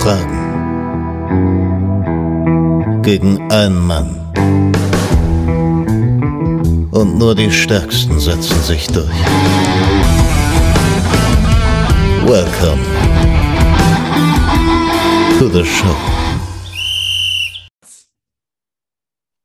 Fragen. 0.00 0.38
Gegen 3.02 3.50
einen 3.50 3.86
Mann. 3.86 4.14
Und 6.92 7.18
nur 7.18 7.34
die 7.34 7.50
Stärksten 7.50 8.18
setzen 8.20 8.62
sich 8.62 8.86
durch. 8.86 9.08
Welcome 12.24 12.82
to 15.38 15.48
the 15.48 15.64
show. 15.64 15.96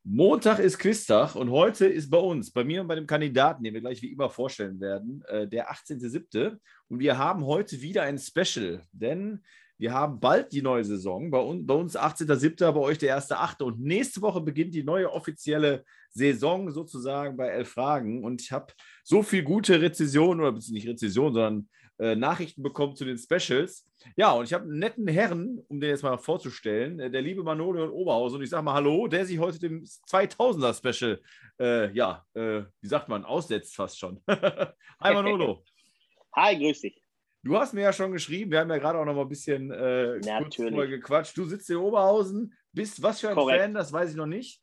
Montag 0.04 0.60
ist 0.60 0.78
Quiztag 0.78 1.36
und 1.36 1.50
heute 1.50 1.88
ist 1.88 2.12
bei 2.12 2.20
uns, 2.20 2.52
bei 2.52 2.64
mir 2.64 2.82
und 2.82 2.88
bei 2.88 2.96
dem 2.96 3.08
Kandidaten, 3.08 3.64
den 3.64 3.74
wir 3.74 3.82
gleich 3.82 4.02
wie 4.04 4.12
immer 4.12 4.30
vorstellen 4.30 4.80
werden, 4.80 5.24
äh, 5.28 5.48
der 5.48 5.72
18.07. 5.72 6.60
Und 6.88 7.00
wir 7.00 7.18
haben 7.18 7.44
heute 7.46 7.82
wieder 7.82 8.04
ein 8.04 8.20
Special, 8.20 8.84
denn 8.92 9.44
wir 9.78 9.94
haben 9.94 10.20
bald 10.20 10.52
die 10.52 10.62
neue 10.62 10.84
Saison. 10.84 11.32
Bei, 11.32 11.40
un 11.40 11.66
bei 11.66 11.74
uns 11.74 11.98
18.07., 11.98 12.72
bei 12.72 12.80
euch 12.80 12.98
der 12.98 13.18
1.8. 13.18 13.64
Und 13.64 13.82
nächste 13.82 14.22
Woche 14.22 14.42
beginnt 14.42 14.74
die 14.74 14.84
neue 14.84 15.12
offizielle 15.12 15.84
Saison 16.12 16.72
sozusagen 16.72 17.36
bei 17.38 17.48
Elf 17.48 17.70
Fragen. 17.70 18.24
Und 18.24 18.42
ich 18.42 18.52
habe 18.52 18.74
so 19.04 19.24
viel 19.24 19.44
gute 19.44 19.82
Rezessionen, 19.82 20.46
oder 20.46 20.58
nicht 20.70 20.88
Rezessionen, 20.88 21.34
sondern 21.34 21.70
äh, 22.00 22.16
Nachrichten 22.16 22.64
bekommen 22.64 22.96
zu 22.96 23.06
den 23.06 23.18
Specials. 23.18 23.88
Ja, 24.16 24.32
und 24.32 24.46
ich 24.46 24.54
habe 24.54 24.64
einen 24.64 24.80
netten 24.80 25.08
Herren, 25.08 25.60
um 25.68 25.80
den 25.80 25.90
jetzt 25.90 26.04
mal 26.04 26.18
vorzustellen, 26.18 27.00
äh, 27.00 27.12
der 27.12 27.22
liebe 27.22 27.44
Manolo 27.44 27.84
und 27.84 27.92
Oberhausen. 27.92 28.38
Und 28.38 28.44
ich 28.44 28.50
sage 28.50 28.64
mal 28.64 28.74
Hallo, 28.74 29.08
der 29.08 29.26
sich 29.26 29.40
heute 29.40 29.60
dem 29.60 29.84
2000er 29.84 30.74
Special, 30.74 31.22
äh, 31.60 31.92
ja, 31.94 32.26
äh, 32.34 32.64
wie 32.82 32.88
sagt 32.88 33.10
man, 33.10 33.26
aussetzt 33.26 33.76
fast 33.76 34.00
schon. 34.00 34.22
Hi 34.28 35.14
Manolo. 35.14 35.64
Hi, 36.36 36.58
grüß 36.58 36.82
dich. 36.82 37.03
Du 37.46 37.58
hast 37.58 37.74
mir 37.74 37.82
ja 37.82 37.92
schon 37.92 38.14
geschrieben, 38.14 38.52
wir 38.52 38.60
haben 38.60 38.70
ja 38.70 38.78
gerade 38.78 38.98
auch 38.98 39.04
noch 39.04 39.14
mal 39.14 39.24
ein 39.24 39.30
bisschen 39.30 39.70
äh, 39.70 40.20
gequatscht. 40.22 41.38
Du 41.38 41.44
sitzt 41.44 41.70
in 41.70 41.76
Oberhausen, 41.76 42.56
bist 42.72 43.04
was 43.04 43.20
für 43.20 43.30
ein 43.30 43.36
Korrekt. 43.36 43.62
Fan, 43.62 43.74
das 43.74 43.92
weiß 43.92 44.12
ich 44.12 44.16
noch 44.16 44.26
nicht. 44.26 44.62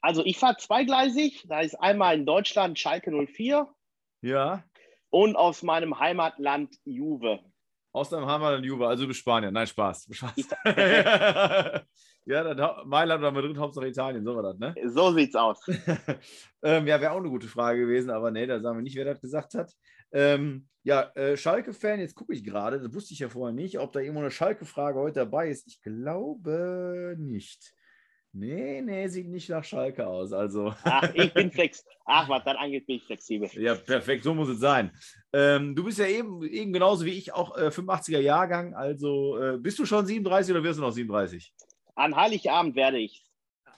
Also 0.00 0.24
ich 0.24 0.38
fahre 0.38 0.56
zweigleisig, 0.56 1.46
da 1.48 1.60
ist 1.60 1.74
einmal 1.74 2.14
in 2.16 2.24
Deutschland 2.24 2.78
Schalke 2.78 3.10
04. 3.10 3.68
Ja. 4.22 4.62
Und 5.10 5.34
aus 5.34 5.64
meinem 5.64 5.98
Heimatland 5.98 6.72
Juve. 6.84 7.40
Aus 7.92 8.10
deinem 8.10 8.26
Heimatland 8.26 8.64
Juve, 8.64 8.86
also 8.86 9.02
du 9.02 9.08
bist 9.08 9.18
Spanier. 9.18 9.50
Nein, 9.50 9.66
Spaß. 9.66 10.06
Spaß. 10.12 10.34
ja, 12.26 12.54
dann 12.54 12.88
Mailand 12.88 13.20
oder 13.20 13.32
Madrid, 13.32 13.58
Hauptsache 13.58 13.88
Italien, 13.88 14.24
so 14.24 14.36
war 14.36 14.44
das, 14.44 14.58
ne? 14.58 14.72
So 14.86 15.12
sieht's 15.12 15.34
aus. 15.34 15.66
ähm, 16.62 16.86
ja, 16.86 17.00
wäre 17.00 17.10
auch 17.10 17.16
eine 17.16 17.30
gute 17.30 17.48
Frage 17.48 17.80
gewesen, 17.80 18.10
aber 18.10 18.30
nee, 18.30 18.46
da 18.46 18.60
sagen 18.60 18.78
wir 18.78 18.82
nicht, 18.82 18.94
wer 18.94 19.06
das 19.06 19.20
gesagt 19.20 19.54
hat. 19.54 19.72
Ähm, 20.12 20.68
ja, 20.88 21.02
äh, 21.16 21.36
Schalke-Fan, 21.36 22.00
jetzt 22.00 22.14
gucke 22.14 22.32
ich 22.32 22.42
gerade, 22.42 22.80
das 22.80 22.94
wusste 22.94 23.12
ich 23.12 23.20
ja 23.20 23.28
vorher 23.28 23.54
nicht, 23.54 23.78
ob 23.78 23.92
da 23.92 24.00
irgendwo 24.00 24.20
eine 24.20 24.30
Schalke-Frage 24.30 24.98
heute 24.98 25.20
dabei 25.20 25.50
ist. 25.50 25.66
Ich 25.66 25.82
glaube 25.82 27.14
nicht. 27.18 27.74
Nee, 28.32 28.80
nee, 28.80 29.06
sieht 29.08 29.28
nicht 29.28 29.50
nach 29.50 29.64
Schalke 29.64 30.06
aus. 30.06 30.32
Also. 30.32 30.74
Ach, 30.84 31.12
ich 31.12 31.34
bin 31.34 31.50
flex. 31.52 31.84
Ach, 32.06 32.26
was 32.30 32.42
das 32.42 32.56
angeht, 32.56 32.86
bin 32.86 32.96
ich 32.96 33.02
flexibel. 33.04 33.50
Ja, 33.52 33.74
perfekt, 33.74 34.24
so 34.24 34.32
muss 34.32 34.48
es 34.48 34.60
sein. 34.60 34.90
Ähm, 35.34 35.76
du 35.76 35.84
bist 35.84 35.98
ja 35.98 36.06
eben, 36.06 36.42
eben 36.44 36.72
genauso 36.72 37.04
wie 37.04 37.18
ich 37.18 37.34
auch 37.34 37.58
äh, 37.58 37.68
85er 37.68 38.20
Jahrgang. 38.20 38.72
Also 38.72 39.36
äh, 39.36 39.58
bist 39.58 39.78
du 39.78 39.84
schon 39.84 40.06
37 40.06 40.54
oder 40.54 40.64
wirst 40.64 40.78
du 40.78 40.82
noch 40.84 40.92
37? 40.92 41.52
An 41.96 42.16
Heiligabend 42.16 42.76
werde 42.76 42.96
ich. 42.96 43.26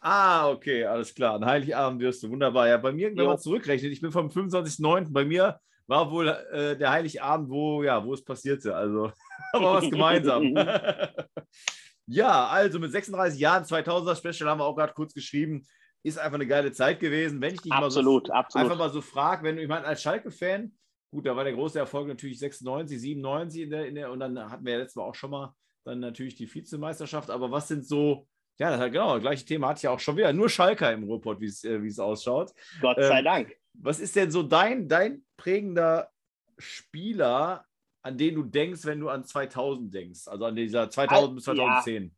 Ah, 0.00 0.48
okay, 0.48 0.84
alles 0.84 1.12
klar. 1.12 1.34
An 1.34 1.44
Heiligabend 1.44 2.00
wirst 2.00 2.22
du. 2.22 2.30
Wunderbar. 2.30 2.68
Ja, 2.68 2.76
bei 2.76 2.92
mir, 2.92 3.08
wenn 3.16 3.26
man 3.26 3.38
zurückrechnet, 3.38 3.90
ich 3.90 4.00
bin 4.00 4.12
vom 4.12 4.28
25.09. 4.28 5.12
Bei 5.12 5.24
mir 5.24 5.58
war 5.90 6.08
wohl 6.08 6.28
äh, 6.28 6.78
der 6.78 6.92
Heiligabend, 6.92 7.50
wo, 7.50 7.82
ja, 7.82 8.02
wo 8.02 8.14
es 8.14 8.24
passierte. 8.24 8.74
Also, 8.74 9.12
aber 9.52 9.74
was 9.74 9.90
gemeinsam. 9.90 10.54
ja, 12.06 12.46
also 12.46 12.78
mit 12.78 12.92
36 12.92 13.40
Jahren, 13.40 13.64
2000er 13.64 14.16
Special 14.16 14.48
haben 14.48 14.60
wir 14.60 14.64
auch 14.64 14.76
gerade 14.76 14.94
kurz 14.94 15.12
geschrieben. 15.12 15.66
Ist 16.02 16.18
einfach 16.18 16.36
eine 16.36 16.46
geile 16.46 16.72
Zeit 16.72 17.00
gewesen. 17.00 17.40
Wenn 17.40 17.54
ich 17.54 17.60
dich 17.60 17.72
absolut, 17.72 18.28
mal 18.28 18.34
so, 18.34 18.38
absolut. 18.38 18.64
einfach 18.64 18.78
mal 18.78 18.90
so 18.90 19.00
frage, 19.00 19.42
wenn 19.42 19.58
ich 19.58 19.68
meine, 19.68 19.84
als 19.84 20.00
Schalke-Fan, 20.00 20.72
gut, 21.10 21.26
da 21.26 21.34
war 21.34 21.44
der 21.44 21.54
große 21.54 21.78
Erfolg 21.78 22.06
natürlich 22.06 22.38
96, 22.38 22.98
97 23.00 23.62
in 23.62 23.70
der, 23.70 23.86
in 23.86 23.94
der, 23.96 24.12
und 24.12 24.20
dann 24.20 24.38
hatten 24.50 24.64
wir 24.64 24.72
ja 24.72 24.78
letztes 24.78 24.96
Mal 24.96 25.02
auch 25.02 25.14
schon 25.14 25.30
mal 25.32 25.54
dann 25.84 25.98
natürlich 25.98 26.36
die 26.36 26.52
Vizemeisterschaft. 26.52 27.30
Aber 27.30 27.50
was 27.50 27.66
sind 27.66 27.84
so, 27.84 28.28
ja, 28.58 28.70
das 28.70 28.80
hat, 28.80 28.92
genau, 28.92 29.14
das 29.14 29.22
gleiche 29.22 29.44
Thema 29.44 29.68
hatte 29.68 29.78
ich 29.78 29.82
ja 29.82 29.90
auch 29.90 30.00
schon 30.00 30.16
wieder. 30.16 30.32
Nur 30.32 30.48
Schalker 30.48 30.92
im 30.92 31.02
Ruhrpott, 31.02 31.40
wie 31.40 31.46
äh, 31.66 31.86
es 31.86 31.98
ausschaut. 31.98 32.52
Gott 32.80 32.96
sei 33.00 33.18
ähm, 33.18 33.24
Dank. 33.24 33.59
Was 33.74 34.00
ist 34.00 34.16
denn 34.16 34.30
so 34.30 34.42
dein, 34.42 34.88
dein 34.88 35.24
prägender 35.36 36.10
Spieler, 36.58 37.66
an 38.02 38.18
den 38.18 38.34
du 38.34 38.42
denkst, 38.42 38.84
wenn 38.84 39.00
du 39.00 39.08
an 39.08 39.24
2000 39.24 39.92
denkst? 39.92 40.28
Also 40.28 40.44
an 40.44 40.56
dieser 40.56 40.90
2000 40.90 41.34
bis 41.34 41.44
2010. 41.44 42.04
Ja. 42.04 42.10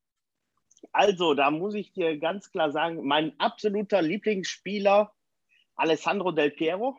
Also, 0.91 1.35
da 1.35 1.51
muss 1.51 1.75
ich 1.75 1.93
dir 1.93 2.19
ganz 2.19 2.51
klar 2.51 2.73
sagen, 2.73 3.07
mein 3.07 3.39
absoluter 3.39 4.03
Lieblingsspieler, 4.03 5.13
Alessandro 5.77 6.33
Del 6.33 6.51
Piero. 6.51 6.99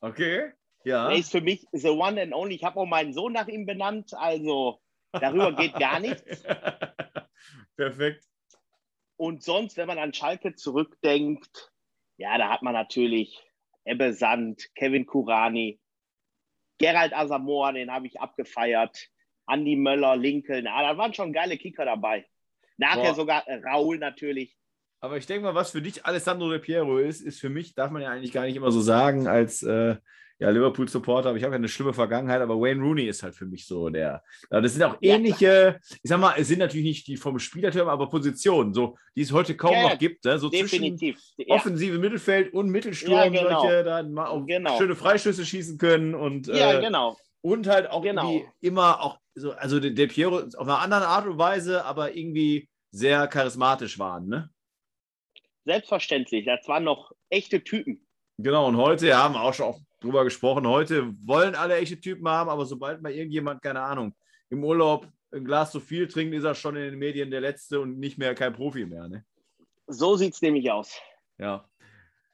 Okay, 0.00 0.52
ja. 0.84 1.10
Er 1.10 1.16
ist 1.16 1.32
für 1.32 1.40
mich 1.40 1.66
the 1.72 1.88
one 1.88 2.20
and 2.20 2.34
only. 2.34 2.54
Ich 2.54 2.64
habe 2.64 2.78
auch 2.78 2.86
meinen 2.86 3.12
Sohn 3.12 3.32
nach 3.32 3.48
ihm 3.48 3.66
benannt, 3.66 4.12
also 4.14 4.80
darüber 5.12 5.52
geht 5.52 5.74
gar 5.74 6.00
nichts. 6.00 6.42
Perfekt. 7.76 8.24
Und 9.16 9.42
sonst, 9.42 9.76
wenn 9.76 9.88
man 9.88 9.98
an 9.98 10.14
Schalke 10.14 10.54
zurückdenkt, 10.54 11.72
ja, 12.18 12.38
da 12.38 12.50
hat 12.50 12.62
man 12.62 12.74
natürlich 12.74 13.42
Ebbe 13.84 14.12
Sand, 14.12 14.68
Kevin 14.74 15.06
Kurani, 15.06 15.80
Gerald 16.78 17.12
Asamoah, 17.12 17.72
den 17.72 17.90
habe 17.90 18.06
ich 18.06 18.20
abgefeiert, 18.20 19.08
Andy 19.46 19.76
Möller, 19.76 20.16
Lincoln, 20.16 20.66
ah, 20.66 20.82
da 20.82 20.98
waren 20.98 21.14
schon 21.14 21.32
geile 21.32 21.56
Kicker 21.56 21.84
dabei. 21.84 22.26
Nachher 22.76 23.02
Boah. 23.02 23.14
sogar 23.14 23.48
äh, 23.48 23.60
Raul 23.64 23.98
natürlich. 23.98 24.56
Aber 25.00 25.16
ich 25.16 25.26
denke 25.26 25.44
mal, 25.44 25.54
was 25.54 25.70
für 25.70 25.82
dich 25.82 26.04
Alessandro 26.04 26.50
De 26.50 26.58
Piero 26.58 26.98
ist, 26.98 27.20
ist 27.20 27.40
für 27.40 27.48
mich, 27.48 27.74
darf 27.74 27.90
man 27.90 28.02
ja 28.02 28.10
eigentlich 28.10 28.32
gar 28.32 28.44
nicht 28.44 28.56
immer 28.56 28.72
so 28.72 28.80
sagen, 28.80 29.26
als 29.26 29.62
äh, 29.62 29.96
ja, 30.40 30.50
Liverpool-Supporter, 30.50 31.30
aber 31.30 31.38
ich 31.38 31.42
habe 31.42 31.54
ja 31.54 31.56
eine 31.56 31.68
schlimme 31.68 31.92
Vergangenheit, 31.92 32.40
aber 32.40 32.60
Wayne 32.60 32.80
Rooney 32.80 33.06
ist 33.06 33.24
halt 33.24 33.34
für 33.34 33.46
mich 33.46 33.66
so 33.66 33.88
der. 33.88 34.22
Das 34.50 34.72
sind 34.72 34.84
auch 34.84 34.96
ähnliche, 35.00 35.80
ich 35.90 36.08
sag 36.08 36.20
mal, 36.20 36.34
es 36.38 36.46
sind 36.46 36.60
natürlich 36.60 36.86
nicht 36.86 37.06
die 37.08 37.16
vom 37.16 37.40
Spielerterm, 37.40 37.88
aber 37.88 38.08
Positionen, 38.08 38.72
so, 38.72 38.96
die 39.16 39.22
es 39.22 39.32
heute 39.32 39.56
kaum 39.56 39.72
ja, 39.72 39.82
noch 39.82 39.98
gibt, 39.98 40.24
ne? 40.24 40.38
so 40.38 40.48
definitiv. 40.48 41.20
zwischen 41.34 41.50
offensive 41.50 41.98
Mittelfeld 41.98 42.52
und 42.54 42.70
Mittelsturm, 42.70 43.34
ja, 43.34 43.42
genau. 43.42 43.60
solche 43.60 43.82
dann 43.82 44.12
mal 44.12 44.26
auch 44.28 44.46
genau. 44.46 44.78
schöne 44.78 44.94
Freischüsse 44.94 45.44
schießen 45.44 45.76
können 45.76 46.14
und 46.14 46.46
ja, 46.46 46.74
äh, 46.74 46.80
genau. 46.80 47.16
Und 47.40 47.66
halt 47.66 47.90
auch 47.90 48.02
genau. 48.02 48.42
immer 48.60 49.02
auch 49.02 49.18
so, 49.34 49.52
also 49.52 49.80
der 49.80 50.06
Piero 50.06 50.38
auf 50.38 50.68
einer 50.68 50.80
anderen 50.80 51.04
Art 51.04 51.26
und 51.26 51.38
Weise, 51.38 51.84
aber 51.84 52.16
irgendwie 52.16 52.68
sehr 52.90 53.26
charismatisch 53.26 53.98
waren, 53.98 54.28
ne? 54.28 54.50
Selbstverständlich, 55.64 56.46
das 56.46 56.66
waren 56.68 56.84
noch 56.84 57.12
echte 57.28 57.62
Typen. 57.62 58.06
Genau, 58.38 58.68
und 58.68 58.76
heute 58.76 59.08
ja, 59.08 59.22
haben 59.22 59.34
wir 59.34 59.42
auch 59.42 59.52
schon 59.52 59.66
drüber 60.00 60.24
gesprochen. 60.24 60.66
Heute 60.66 61.14
wollen 61.26 61.54
alle 61.54 61.76
echte 61.76 62.00
Typen 62.00 62.28
haben, 62.28 62.50
aber 62.50 62.66
sobald 62.66 63.02
mal 63.02 63.12
irgendjemand, 63.12 63.62
keine 63.62 63.80
Ahnung, 63.80 64.14
im 64.50 64.64
Urlaub 64.64 65.08
ein 65.32 65.44
Glas 65.44 65.72
zu 65.72 65.80
viel 65.80 66.08
trinkt, 66.08 66.34
ist 66.34 66.44
er 66.44 66.54
schon 66.54 66.76
in 66.76 66.82
den 66.82 66.98
Medien 66.98 67.30
der 67.30 67.40
Letzte 67.40 67.80
und 67.80 67.98
nicht 67.98 68.18
mehr 68.18 68.34
kein 68.34 68.52
Profi 68.52 68.86
mehr. 68.86 69.08
Ne? 69.08 69.24
So 69.86 70.16
sieht 70.16 70.34
es 70.34 70.42
nämlich 70.42 70.70
aus. 70.70 70.98
Ja. 71.38 71.68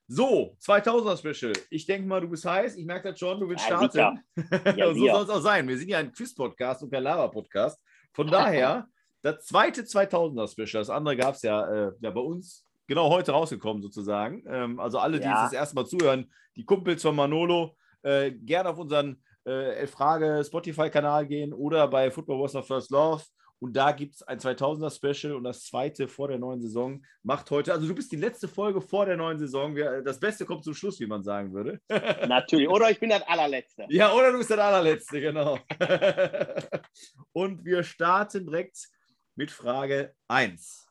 So, 0.07 0.57
2000er 0.61 1.17
Special. 1.17 1.53
Ich 1.71 1.87
denke 1.87 2.07
mal, 2.07 2.21
du 2.21 2.29
bist 2.29 2.45
heiß. 2.45 2.77
Ich 2.77 2.85
merke 2.85 3.11
das 3.11 3.19
schon, 3.19 3.41
du 3.41 3.49
willst 3.49 3.69
ja, 3.69 3.89
starten. 3.89 4.21
Ja, 4.79 4.93
so 4.93 5.07
soll 5.07 5.25
es 5.25 5.31
auch 5.31 5.41
sein. 5.41 5.67
Wir 5.67 5.79
sind 5.79 5.89
ja 5.89 5.99
ein 5.99 6.13
Quiz-Podcast 6.13 6.83
und 6.83 6.91
kein 6.91 7.03
Lava-Podcast. 7.03 7.81
Von 8.13 8.27
daher, 8.27 8.87
das 9.23 9.47
zweite 9.47 9.83
2000er 9.83 10.51
Special, 10.51 10.83
das 10.83 10.91
andere 10.91 11.17
gab 11.17 11.35
es 11.35 11.43
ja, 11.43 11.89
äh, 11.89 11.93
ja 12.01 12.11
bei 12.11 12.21
uns 12.21 12.64
genau 12.87 13.11
heute 13.11 13.33
rausgekommen 13.33 13.83
sozusagen. 13.83 14.45
Ähm, 14.47 14.81
also 14.81 14.99
alle, 14.99 15.19
die 15.19 15.25
ja. 15.25 15.43
jetzt 15.43 15.53
das 15.53 15.61
erste 15.61 15.75
Mal 15.77 15.87
zuhören, 15.87 16.31
die 16.57 16.65
Kumpels 16.65 17.03
von 17.03 17.17
Manolo, 17.17 17.77
äh, 18.03 18.31
gerne 18.33 18.71
auf 18.71 18.79
unseren 18.79 19.23
äh, 19.45 19.87
Frage 19.87 20.43
Spotify-Kanal 20.45 21.27
gehen 21.27 21.53
oder 21.53 21.89
bei 21.89 22.11
Football 22.11 22.43
Was 22.43 22.55
Not 22.55 22.67
First 22.67 22.91
Love. 22.91 23.23
Und 23.61 23.75
da 23.75 23.93
gibt 23.93 24.17
es 24.17 24.23
ein 24.23 24.39
2000er 24.39 24.95
Special 24.95 25.35
und 25.35 25.45
das 25.45 25.65
zweite 25.65 26.07
vor 26.07 26.29
der 26.29 26.39
neuen 26.39 26.61
Saison. 26.61 27.03
Macht 27.23 27.51
heute, 27.51 27.73
also 27.73 27.87
du 27.87 27.95
bist 27.95 28.13
die 28.13 28.17
letzte 28.17 28.47
Folge 28.47 28.83
vor 28.83 29.07
der 29.07 29.17
neuen 29.17 29.39
Saison. 29.39 29.75
Das 30.05 30.21
Beste 30.21 30.45
kommt 30.45 30.65
zum 30.65 30.75
Schluss, 30.75 31.01
wie 31.01 31.07
man 31.07 31.23
sagen 31.23 31.55
würde. 31.55 31.81
Natürlich. 32.29 32.69
Oder 32.69 32.91
ich 32.91 33.01
bin 33.01 33.09
das 33.09 33.23
allerletzte. 33.23 33.87
Ja, 33.89 34.13
oder 34.13 34.33
du 34.33 34.39
bist 34.39 34.51
das 34.51 34.59
allerletzte, 34.59 35.19
genau. 35.19 35.59
und 37.33 37.65
wir 37.65 37.85
starten 37.85 38.45
direkt 38.45 38.89
mit 39.35 39.51
Frage 39.51 40.15
1. 40.29 40.84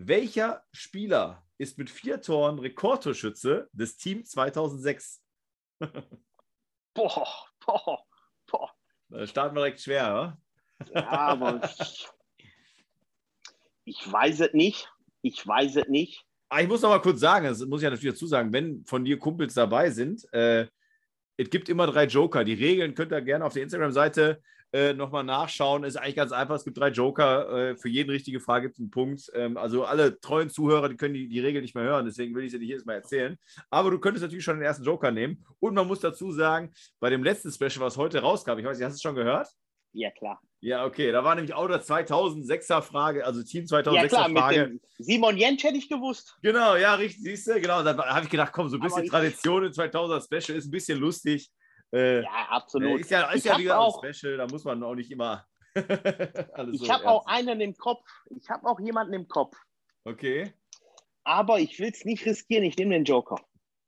Welcher 0.00 0.64
Spieler 0.70 1.44
ist 1.58 1.76
mit 1.76 1.90
vier 1.90 2.22
Toren 2.22 2.60
Rekordtorschütze 2.60 3.68
des 3.72 3.96
Team 3.96 4.24
2006? 4.24 5.20
boah, 6.94 7.26
boah, 7.66 8.04
boah. 8.46 8.70
Da 9.08 9.26
starten 9.26 9.56
wir 9.56 9.62
direkt 9.62 9.80
schwer, 9.80 10.06
oder? 10.06 10.40
Ja, 10.94 11.08
aber 11.08 11.60
ich 13.84 14.12
weiß 14.12 14.38
es 14.38 14.52
nicht. 14.52 14.88
Ich 15.22 15.44
weiß 15.44 15.74
es 15.74 15.88
nicht. 15.88 16.24
Ah, 16.48 16.60
ich 16.60 16.68
muss 16.68 16.82
noch 16.82 16.90
mal 16.90 17.02
kurz 17.02 17.18
sagen, 17.18 17.46
das 17.46 17.66
muss 17.66 17.80
ich 17.80 17.84
ja 17.84 17.90
natürlich 17.90 18.14
dazu 18.14 18.28
sagen, 18.28 18.52
wenn 18.52 18.84
von 18.84 19.04
dir 19.04 19.18
Kumpels 19.18 19.54
dabei 19.54 19.90
sind, 19.90 20.32
äh, 20.32 20.68
es 21.36 21.50
gibt 21.50 21.68
immer 21.68 21.88
drei 21.88 22.04
Joker. 22.04 22.44
Die 22.44 22.54
Regeln 22.54 22.94
könnt 22.94 23.10
ihr 23.10 23.20
gerne 23.20 23.44
auf 23.44 23.54
der 23.54 23.64
Instagram-Seite 23.64 24.40
äh, 24.72 24.92
nochmal 24.92 25.24
nachschauen. 25.24 25.84
Ist 25.84 25.96
eigentlich 25.96 26.16
ganz 26.16 26.32
einfach. 26.32 26.56
Es 26.56 26.64
gibt 26.64 26.78
drei 26.78 26.88
Joker. 26.88 27.70
Äh, 27.70 27.76
für 27.76 27.88
jede 27.88 28.12
richtige 28.12 28.40
Frage 28.40 28.66
gibt 28.66 28.76
es 28.76 28.80
einen 28.80 28.90
Punkt. 28.90 29.30
Ähm, 29.34 29.56
also 29.56 29.84
alle 29.84 30.20
treuen 30.20 30.50
Zuhörer, 30.50 30.88
die 30.88 30.96
können 30.96 31.14
die, 31.14 31.28
die 31.28 31.40
Regeln 31.40 31.62
nicht 31.62 31.74
mehr 31.74 31.84
hören. 31.84 32.04
Deswegen 32.06 32.34
will 32.34 32.44
ich 32.44 32.52
sie 32.52 32.58
nicht 32.58 32.68
jedes 32.68 32.84
Mal 32.84 32.94
erzählen. 32.94 33.38
Aber 33.70 33.90
du 33.90 33.98
könntest 33.98 34.22
natürlich 34.22 34.44
schon 34.44 34.56
den 34.56 34.64
ersten 34.64 34.84
Joker 34.84 35.10
nehmen. 35.10 35.44
Und 35.60 35.74
man 35.74 35.86
muss 35.86 36.00
dazu 36.00 36.32
sagen, 36.32 36.72
bei 37.00 37.10
dem 37.10 37.24
letzten 37.24 37.50
Special, 37.50 37.80
was 37.80 37.96
heute 37.96 38.20
rauskam, 38.20 38.58
ich 38.58 38.64
weiß 38.64 38.78
nicht, 38.78 38.86
hast 38.86 38.94
du 38.94 38.96
es 38.96 39.02
schon 39.02 39.14
gehört? 39.14 39.48
Ja, 39.92 40.10
klar. 40.10 40.40
Ja, 40.60 40.84
okay. 40.84 41.12
Da 41.12 41.24
war 41.24 41.34
nämlich 41.34 41.54
auch 41.54 41.66
der 41.68 41.82
2006er 41.82 42.82
Frage, 42.82 43.24
also 43.24 43.42
Team 43.42 43.64
2006er 43.64 43.94
Ja, 43.94 44.08
klar, 44.08 44.28
mit 44.28 44.38
Frage. 44.38 44.68
dem 44.68 44.80
Simon 44.98 45.36
Jentsch 45.36 45.64
hätte 45.64 45.78
ich 45.78 45.88
gewusst. 45.88 46.36
Genau, 46.42 46.76
ja, 46.76 46.94
richtig, 46.94 47.22
siehst 47.22 47.46
du, 47.46 47.60
genau. 47.60 47.82
Da 47.82 47.96
habe 47.96 48.24
ich 48.24 48.30
gedacht, 48.30 48.52
komm, 48.52 48.68
so 48.68 48.76
ein 48.76 48.82
bisschen 48.82 49.06
Tradition 49.06 49.64
im 49.64 49.72
2000er 49.72 50.22
Special 50.24 50.58
ist 50.58 50.66
ein 50.66 50.70
bisschen 50.70 50.98
lustig. 50.98 51.50
Äh, 51.92 52.22
Ja, 52.22 52.46
absolut. 52.50 53.00
Ist 53.00 53.10
ja, 53.10 53.30
ist 53.30 53.38
Ich 53.38 53.44
ja 53.44 53.52
hab 53.52 53.58
wie 53.58 53.62
gesagt 53.64 53.80
auch- 53.80 54.02
ein 54.02 54.14
Special, 54.14 54.36
da 54.36 54.46
muss 54.46 54.64
man 54.64 54.82
auch 54.82 54.94
nicht 54.94 55.10
immer. 55.10 55.46
alles 56.52 56.74
Ich 56.74 56.86
so 56.86 56.92
habe 56.92 57.06
auch 57.08 57.26
einen 57.26 57.60
im 57.60 57.74
Kopf. 57.76 58.06
Ich 58.30 58.48
habe 58.50 58.66
auch 58.66 58.80
jemanden 58.80 59.14
im 59.14 59.28
Kopf. 59.28 59.56
Okay, 60.04 60.52
Aber 61.24 61.58
ich 61.60 61.78
will 61.78 61.90
es 61.92 62.04
nicht 62.04 62.24
riskieren. 62.24 62.64
Ich 62.64 62.76
nehme 62.78 62.94
den 62.94 63.04
Joker. 63.04 63.36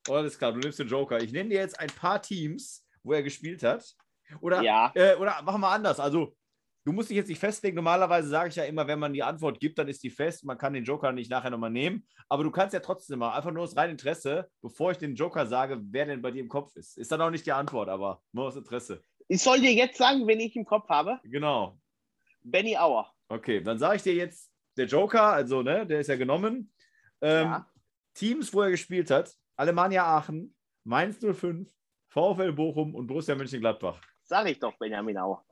oh, 0.09 0.15
alles 0.15 0.39
klar, 0.39 0.53
du 0.53 0.59
nimmst 0.59 0.79
den 0.79 0.89
Joker. 0.89 1.23
Ich 1.23 1.33
nenne 1.33 1.49
dir 1.51 1.61
jetzt 1.61 1.79
ein 1.81 1.89
paar 1.89 2.21
Teams, 2.21 2.85
wo 3.03 3.13
er 3.15 3.23
gespielt 3.23 3.63
hat. 3.63 3.85
Oder, 4.41 4.63
Ja. 4.63 4.93
äh, 4.95 5.15
oder 5.17 5.41
machen 5.43 5.61
wir 5.63 5.69
anders. 5.71 5.99
Also, 5.99 6.37
du 6.85 6.93
musst 6.93 7.11
dich 7.11 7.17
jetzt 7.17 7.29
nicht 7.29 7.39
festlegen. 7.39 7.77
Normalerweise 7.77 8.29
sage 8.29 8.49
ich 8.49 8.57
ja 8.57 8.65
immer, 8.65 8.87
wenn 8.87 8.99
man 8.99 9.13
die 9.13 9.23
Antwort 9.23 9.61
gibt, 9.61 9.79
dann 9.79 9.89
ist 9.89 10.03
die 10.03 10.11
fest. 10.11 10.45
Man 10.45 10.59
kann 10.59 10.73
den 10.73 10.85
Joker 10.85 11.13
nicht 11.13 11.31
nachher 11.31 11.51
nochmal 11.51 11.71
nehmen. 11.71 12.07
Aber 12.29 12.45
du 12.45 12.51
kannst 12.51 12.75
ja 12.75 12.81
trotzdem 12.81 13.19
mal, 13.19 13.35
einfach 13.35 13.51
nur 13.53 13.65
aus 13.65 13.77
reinem 13.77 13.93
Interesse, 13.93 14.49
bevor 14.63 14.93
ich 14.93 14.99
den 14.99 15.15
Joker 15.15 15.47
sage, 15.47 15.81
wer 15.83 16.07
denn 16.07 16.23
bei 16.23 16.31
dir 16.31 16.41
im 16.41 16.49
Kopf 16.49 16.75
ist. 16.77 16.97
Ist 16.99 17.13
dann 17.13 17.21
auch 17.21 17.31
nicht 17.31 17.47
die 17.47 17.53
Antwort, 17.53 17.89
aber 17.89 18.23
nur 18.33 18.47
aus 18.47 18.57
Interesse. 18.57 19.03
Ich 19.29 19.43
soll 19.43 19.61
dir 19.61 19.73
jetzt 19.73 19.99
sagen, 19.99 20.27
wen 20.27 20.41
ich 20.41 20.57
im 20.57 20.65
Kopf 20.65 20.89
habe. 20.89 21.21
Genau. 21.25 21.79
Benny 22.43 22.77
Auer. 22.77 23.13
Okay, 23.29 23.63
dann 23.63 23.79
sage 23.79 23.97
ich 23.97 24.03
dir 24.03 24.15
jetzt, 24.15 24.51
der 24.77 24.87
Joker, 24.87 25.25
also, 25.25 25.63
ne, 25.63 25.87
der 25.87 26.01
ist 26.01 26.09
ja 26.09 26.17
genommen. 26.17 26.73
Ähm, 27.21 27.47
Ja. 27.47 27.67
Teams, 28.15 28.53
wo 28.53 28.63
er 28.63 28.71
gespielt 28.71 29.11
hat: 29.11 29.33
Alemannia 29.57 30.05
Aachen, 30.05 30.55
Mainz 30.85 31.19
05, 31.21 31.71
VfL 32.09 32.53
Bochum 32.53 32.95
und 32.95 33.07
Borussia 33.07 33.35
Mönchengladbach. 33.35 34.01
Sag 34.25 34.49
ich 34.49 34.59
doch, 34.59 34.77
Benjamin 34.79 35.19
Auer. 35.19 35.45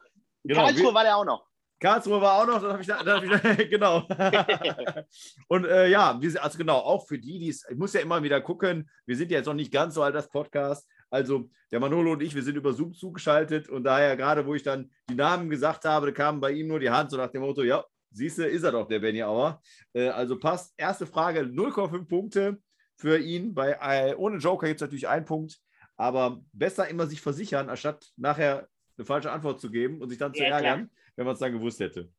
Genau, 0.45 0.65
Karlsruhe 0.65 0.95
war 0.95 1.03
der 1.05 1.17
auch 1.17 1.25
noch. 1.25 1.47
Karlsruhe 1.81 2.21
war 2.21 2.43
auch 2.43 2.47
noch, 2.47 2.61
dann 2.61 2.73
habe 2.73 2.83
ich, 2.83 2.89
da- 2.89 3.05
hab 3.05 3.23
ich 3.23 3.31
da- 3.31 3.65
genau. 3.65 4.07
und 5.49 5.65
äh, 5.65 5.89
ja, 5.89 6.19
also 6.41 6.59
genau, 6.59 6.79
auch 6.79 7.07
für 7.07 7.19
die, 7.19 7.39
die 7.39 7.49
es, 7.51 7.65
ich 7.71 7.77
muss 7.77 7.93
ja 7.93 8.01
immer 8.01 8.23
wieder 8.23 8.41
gucken, 8.41 8.91
wir 9.07 9.17
sind 9.17 9.31
ja 9.31 9.39
jetzt 9.39 9.47
noch 9.47 9.55
nicht 9.55 9.73
ganz 9.73 9.95
so 9.95 10.03
alt, 10.03 10.15
das 10.15 10.29
Podcast. 10.29 10.89
Also 11.11 11.49
der 11.71 11.81
Manolo 11.81 12.13
und 12.13 12.23
ich, 12.23 12.35
wir 12.35 12.43
sind 12.43 12.57
über 12.57 12.73
Zoom 12.73 12.93
zugeschaltet 12.95 13.69
und 13.69 13.85
daher 13.85 14.17
gerade, 14.17 14.45
wo 14.47 14.55
ich 14.55 14.63
dann 14.63 14.91
die 15.09 15.15
Namen 15.15 15.49
gesagt 15.49 15.85
habe, 15.85 16.07
da 16.07 16.13
kam 16.13 16.41
bei 16.41 16.51
ihm 16.51 16.67
nur 16.67 16.81
die 16.81 16.91
Hand 16.91 17.11
so 17.11 17.17
nach 17.17 17.31
dem 17.31 17.43
Motto, 17.43 17.63
ja, 17.63 17.85
siehst 18.11 18.39
du, 18.39 18.47
ist 18.47 18.65
er 18.65 18.73
doch, 18.73 18.89
der 18.89 18.99
Benny 18.99 19.23
Auer. 19.23 19.61
Äh, 19.93 20.09
also 20.09 20.39
passt. 20.39 20.75
Erste 20.77 21.07
Frage, 21.07 21.41
0,5 21.43 22.09
Punkte 22.09 22.59
für 22.97 23.19
ihn. 23.19 23.55
Bei, 23.55 23.79
äh, 23.81 24.15
ohne 24.17 24.39
Joker 24.39 24.67
gibt 24.67 24.81
es 24.81 24.85
natürlich 24.85 25.09
einen 25.09 25.25
Punkt, 25.25 25.59
aber 25.97 26.41
besser 26.53 26.89
immer 26.89 27.07
sich 27.07 27.21
versichern, 27.21 27.69
anstatt 27.71 28.05
nachher 28.17 28.67
eine 28.99 29.07
falsche 29.07 29.31
Antwort 29.33 29.61
zu 29.61 29.71
geben 29.71 30.01
und 30.01 30.09
sich 30.11 30.19
dann 30.19 30.35
zu 30.35 30.43
Ja, 30.43 30.49
klar. 30.49 30.63
ärgern, 30.63 30.91
wenn 31.17 31.25
man 31.25 31.35
es 31.35 31.41
dann 31.41 31.53
gewusst 31.53 31.81
hätte. 31.81 32.11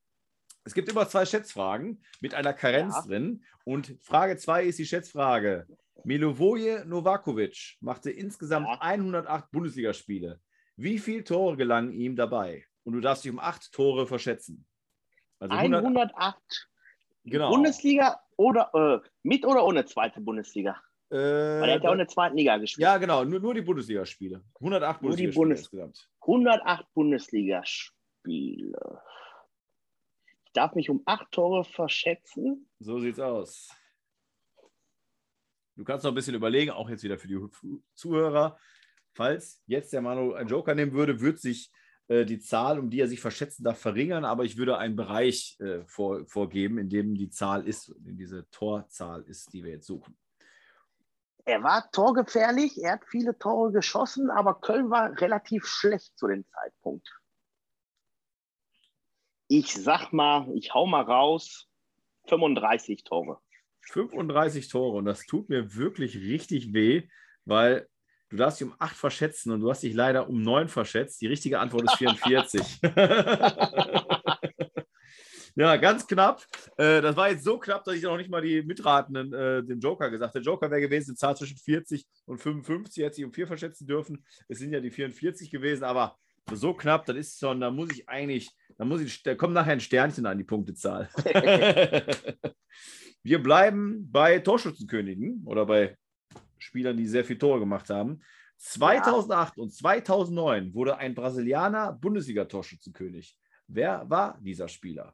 Es 0.64 0.74
gibt 0.74 0.90
immer 0.90 1.08
zwei 1.08 1.26
Schätzfragen 1.26 2.04
mit 2.22 2.34
einer 2.34 2.54
Karenz 2.54 2.96
Ja. 2.96 3.02
drin. 3.04 3.44
Und 3.64 3.96
Frage 4.02 4.38
2 4.38 4.64
ist 4.66 4.80
die 4.80 4.86
Schätzfrage. 4.86 5.68
Milovoje 6.04 6.86
Novakovic 6.86 7.78
machte 7.81 8.12
insgesamt 8.12 8.68
Ja. 8.68 8.78
108 8.81 9.52
Bundesligaspiele. 9.52 10.40
Wie 10.76 11.00
viele 11.00 11.24
Tore 11.24 11.58
gelangen 11.58 11.92
ihm 11.92 12.16
dabei? 12.16 12.66
Und 12.84 12.94
du 12.94 13.02
darfst 13.02 13.24
dich 13.25 13.32
um 13.32 13.40
acht 13.40 13.72
Tore 13.72 14.08
verschätzen. 14.08 14.66
Also 15.40 15.56
100, 15.56 15.84
108 15.84 16.70
genau. 17.25 17.50
Bundesliga 17.50 18.20
oder 18.38 18.72
äh, 19.04 19.10
mit 19.24 19.46
oder 19.46 19.66
ohne 19.66 19.86
zweite 19.86 20.22
Bundesliga? 20.22 20.82
Äh, 21.12 21.16
Weil 21.16 21.70
er 21.70 21.76
hat 21.76 21.84
ja 21.84 21.90
auch 21.90 21.94
in 21.94 22.00
der 22.00 22.08
zweiten 22.08 22.36
Liga 22.38 22.58
gespielt. 22.58 22.84
ja, 22.84 22.98
genau, 22.98 23.24
nur, 23.26 23.40
nur 23.40 23.54
die 23.56 23.62
Bundesligaspiele. 23.62 24.44
108 24.60 25.02
Nur 25.02 25.16
die 25.16 25.28
Bundesligaspiele 25.28 25.36
Bundes- 25.36 25.60
insgesamt. 25.60 26.10
108 26.22 26.94
Bundesligaspiele. 26.94 29.02
Ich 30.46 30.52
darf 30.54 30.76
mich 30.76 30.90
um 30.90 31.02
acht 31.06 31.32
Tore 31.32 31.64
verschätzen. 31.64 32.70
So 32.80 33.00
sieht's 33.00 33.20
aus. 33.20 33.70
Du 35.76 35.84
kannst 35.84 36.04
noch 36.04 36.12
ein 36.12 36.16
bisschen 36.16 36.36
überlegen, 36.36 36.72
auch 36.72 36.90
jetzt 36.90 37.04
wieder 37.04 37.18
für 37.18 37.28
die 37.28 37.40
Zuhörer. 37.94 38.58
Falls 39.14 39.62
jetzt 39.66 39.94
der 39.94 40.02
Manu 40.02 40.34
einen 40.34 40.50
Joker 40.50 40.76
nehmen 40.76 40.92
würde, 40.94 41.20
würde 41.22 41.38
sich 41.38 41.72
äh, 42.08 42.26
die 42.26 42.40
Zahl, 42.40 42.80
um 42.80 42.90
die 42.90 43.00
er 43.00 43.08
sich 43.08 43.20
verschätzen 43.22 43.64
darf, 43.64 43.80
verringern, 43.80 44.26
aber 44.26 44.44
ich 44.44 44.58
würde 44.58 44.78
einen 44.78 44.96
Bereich 44.96 45.58
äh, 45.60 45.84
vor, 45.86 46.26
vorgeben, 46.28 46.78
in 46.78 46.90
dem 46.90 47.16
die 47.16 47.30
Zahl 47.30 47.66
ist, 47.68 47.90
in 48.06 48.18
diese 48.18 48.50
Torzahl 48.52 49.24
ist, 49.24 49.54
die 49.54 49.64
wir 49.64 49.72
jetzt 49.72 49.88
suchen. 49.88 50.18
Er 51.45 51.63
war 51.63 51.89
torgefährlich, 51.91 52.81
er 52.81 52.94
hat 52.94 53.06
viele 53.09 53.38
Tore 53.38 53.71
geschossen, 53.71 54.30
aber 54.30 54.56
Köln 54.56 54.89
war 54.89 55.19
relativ 55.19 55.65
schlecht 55.65 56.18
zu 56.18 56.27
dem 56.27 56.45
Zeitpunkt. 56.47 57.07
Ich 59.47 59.74
sag 59.74 60.13
mal, 60.13 60.47
ich 60.53 60.74
hau 60.74 60.86
mal 60.86 61.01
raus, 61.01 61.68
35 62.27 63.03
Tore. 63.03 63.39
35 63.81 64.68
Tore 64.68 64.97
und 64.97 65.06
das 65.06 65.25
tut 65.25 65.50
mir 65.50 65.74
wirklich 65.75 66.15
richtig 66.18 66.74
weh, 66.74 67.09
weil 67.45 67.89
du 68.30 68.38
darfst 68.38 68.59
dich 68.59 68.68
um 68.68 68.75
8 68.77 68.95
verschätzen 68.95 69.51
und 69.51 69.62
du 69.62 69.69
hast 69.71 69.81
dich 69.81 69.95
leider 69.95 70.30
um 70.30 70.41
9 70.41 70.68
verschätzt. 70.68 71.21
Die 71.21 71.27
richtige 71.27 71.59
Antwort 71.59 71.86
ist 71.86 71.95
44. 71.95 72.81
ja, 75.56 75.75
ganz 75.78 76.06
knapp. 76.07 76.46
Äh, 76.78 77.01
das 77.01 77.16
war 77.16 77.30
jetzt 77.30 77.44
so 77.44 77.57
knapp, 77.57 77.84
dass 77.84 77.96
ich 77.96 78.04
noch 78.04 78.18
nicht 78.18 78.30
mal 78.30 78.42
die 78.42 78.62
Mitratenden 78.63 79.34
äh, 79.34 79.63
den 79.63 79.80
Joker 79.80 80.10
gesagt 80.10 80.34
habe. 80.34 80.44
Der 80.44 80.51
Joker 80.51 80.69
wäre 80.72 80.81
gewesen, 80.81 81.12
eine 81.12 81.18
Zahl 81.18 81.36
zwischen 81.36 81.57
40 81.57 82.06
und 82.25 82.40
55, 82.40 83.04
hätte 83.04 83.16
sich 83.16 83.25
um 83.25 83.34
4 83.34 83.48
verschätzen 83.48 83.88
dürfen. 83.88 84.24
Es 84.48 84.60
sind 84.60 84.72
ja 84.74 84.80
die 84.80 84.92
44 84.92 85.50
gewesen, 85.51 85.84
aber 85.84 86.18
so 86.54 86.74
knapp, 86.74 87.06
das 87.06 87.16
ist 87.16 87.40
schon, 87.40 87.60
da 87.62 87.72
muss 87.72 87.92
ich 87.92 88.07
eigentlich, 88.10 88.50
da 88.78 88.86
muss 88.86 89.01
ich, 89.01 89.22
da 89.24 89.36
kommt 89.36 89.54
nachher 89.54 89.74
ein 89.74 89.80
Sternchen 89.80 90.25
an 90.25 90.38
die 90.38 90.44
Punktezahl. 90.44 91.10
Wir 93.24 93.44
bleiben 93.44 94.10
bei 94.12 94.40
Torschützenkönigen 94.40 95.44
oder 95.46 95.66
bei 95.66 95.98
Spielern, 96.57 96.98
die 96.98 97.07
sehr 97.07 97.25
viele 97.25 97.40
Tore 97.40 97.60
gemacht 97.60 97.90
haben. 97.90 98.22
2008 98.57 99.57
und 99.57 99.74
2009 99.74 100.74
wurde 100.74 100.98
ein 100.98 101.16
Brasilianer 101.16 101.94
Bundesliga-Torschützenkönig. 101.94 103.38
Wer 103.68 104.10
war 104.10 104.39
dieser 104.41 104.68
Spieler? 104.68 105.13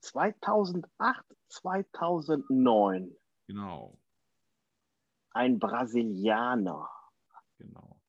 2008, 0.00 1.24
2009. 1.48 3.16
Genau, 3.46 3.98
Ein 5.32 5.58
Brasilianer. 5.58 6.88
genau. 7.58 8.00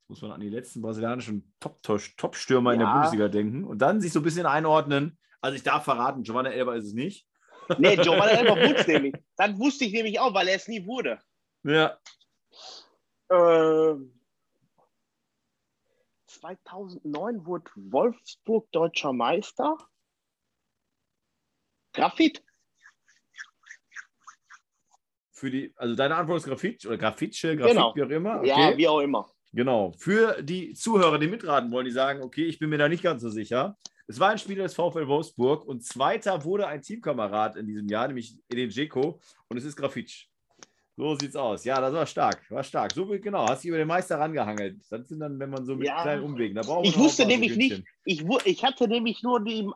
Jetzt 0.00 0.08
muss 0.08 0.22
man 0.22 0.32
an 0.32 0.40
die 0.40 0.48
letzten 0.48 0.82
brasilianischen 0.82 1.54
Top- 1.60 1.82
Top-Stürmer 1.82 2.72
in 2.72 2.80
der 2.80 2.88
Ja. 2.88 2.94
Bundesliga 2.94 3.28
denken 3.28 3.64
und 3.64 3.78
dann 3.78 4.00
sich 4.00 4.12
so 4.12 4.20
ein 4.20 4.24
bisschen 4.24 4.46
einordnen. 4.46 5.18
Also 5.40 5.56
ich 5.56 5.62
darf 5.62 5.84
verraten, 5.84 6.22
Giovanna 6.24 6.50
Elber 6.50 6.74
ist 6.76 6.86
es 6.86 6.92
nicht. 6.94 7.26
Nee, 7.78 7.96
Giovanni 7.96 8.32
Elber 8.32 8.56
wurde 8.56 8.84
nämlich. 8.90 9.14
Das 9.36 9.56
wusste 9.58 9.84
ich 9.84 9.92
nämlich 9.92 10.18
auch, 10.20 10.34
weil 10.34 10.48
er 10.48 10.56
es 10.56 10.66
nie 10.68 10.84
wurde. 10.86 11.20
Ja, 11.62 11.98
Ähm, 13.30 14.20
2009 16.26 17.46
wurde 17.46 17.70
Wolfsburg 17.76 18.70
deutscher 18.72 19.12
Meister. 19.12 19.76
Grafit. 21.92 22.42
für 25.32 25.50
die, 25.50 25.72
also 25.76 25.94
deine 25.94 26.16
Antwort 26.16 26.38
ist 26.40 26.46
Grafit 26.46 26.84
oder 26.84 26.98
Grafitsche, 26.98 27.56
Grafit, 27.56 27.72
Genau. 27.74 27.94
wie 27.96 28.02
auch 28.02 28.10
immer. 28.10 28.38
Okay. 28.40 28.48
Ja, 28.48 28.76
wie 28.76 28.88
auch 28.88 29.00
immer. 29.00 29.26
Genau. 29.52 29.92
Für 29.98 30.42
die 30.42 30.74
Zuhörer, 30.74 31.18
die 31.18 31.28
mitraten 31.28 31.70
wollen, 31.72 31.86
die 31.86 31.90
sagen, 31.92 32.22
okay, 32.22 32.44
ich 32.44 32.58
bin 32.58 32.68
mir 32.68 32.76
da 32.76 32.88
nicht 32.90 33.02
ganz 33.02 33.22
so 33.22 33.30
sicher. 33.30 33.76
Es 34.06 34.20
war 34.20 34.30
ein 34.30 34.38
Spieler 34.38 34.64
des 34.64 34.74
VfL 34.74 35.06
Wolfsburg 35.08 35.64
und 35.64 35.82
zweiter 35.82 36.44
wurde 36.44 36.66
ein 36.66 36.82
Teamkamerad 36.82 37.56
in 37.56 37.66
diesem 37.66 37.88
Jahr, 37.88 38.06
nämlich 38.06 38.36
Edin 38.50 38.68
Dzeko 38.68 39.18
und 39.48 39.56
es 39.56 39.64
ist 39.64 39.76
Grafitsch. 39.76 40.26
So 41.00 41.14
sieht's 41.14 41.34
aus. 41.34 41.64
Ja, 41.64 41.80
das 41.80 41.94
war 41.94 42.04
stark. 42.04 42.42
War 42.50 42.62
stark. 42.62 42.92
So 42.92 43.06
genau, 43.06 43.48
hast 43.48 43.64
dich 43.64 43.70
über 43.70 43.78
den 43.78 43.88
Meister 43.88 44.18
rangehangelt. 44.18 44.80
Das 44.90 45.08
sind 45.08 45.18
dann, 45.18 45.38
wenn 45.38 45.48
man 45.48 45.64
so 45.64 45.74
mit 45.74 45.86
Ja. 45.86 46.02
kleinen 46.02 46.22
Umwegen. 46.22 46.54
Da 46.54 46.60
braucht 46.60 46.86
Ich 46.86 46.98
wusste 46.98 47.24
nämlich 47.24 47.56
nicht, 47.56 47.82
ich, 48.04 48.22
ich 48.44 48.62
hatte 48.62 48.86
nämlich 48.86 49.22
nur 49.22 49.42
die, 49.42 49.66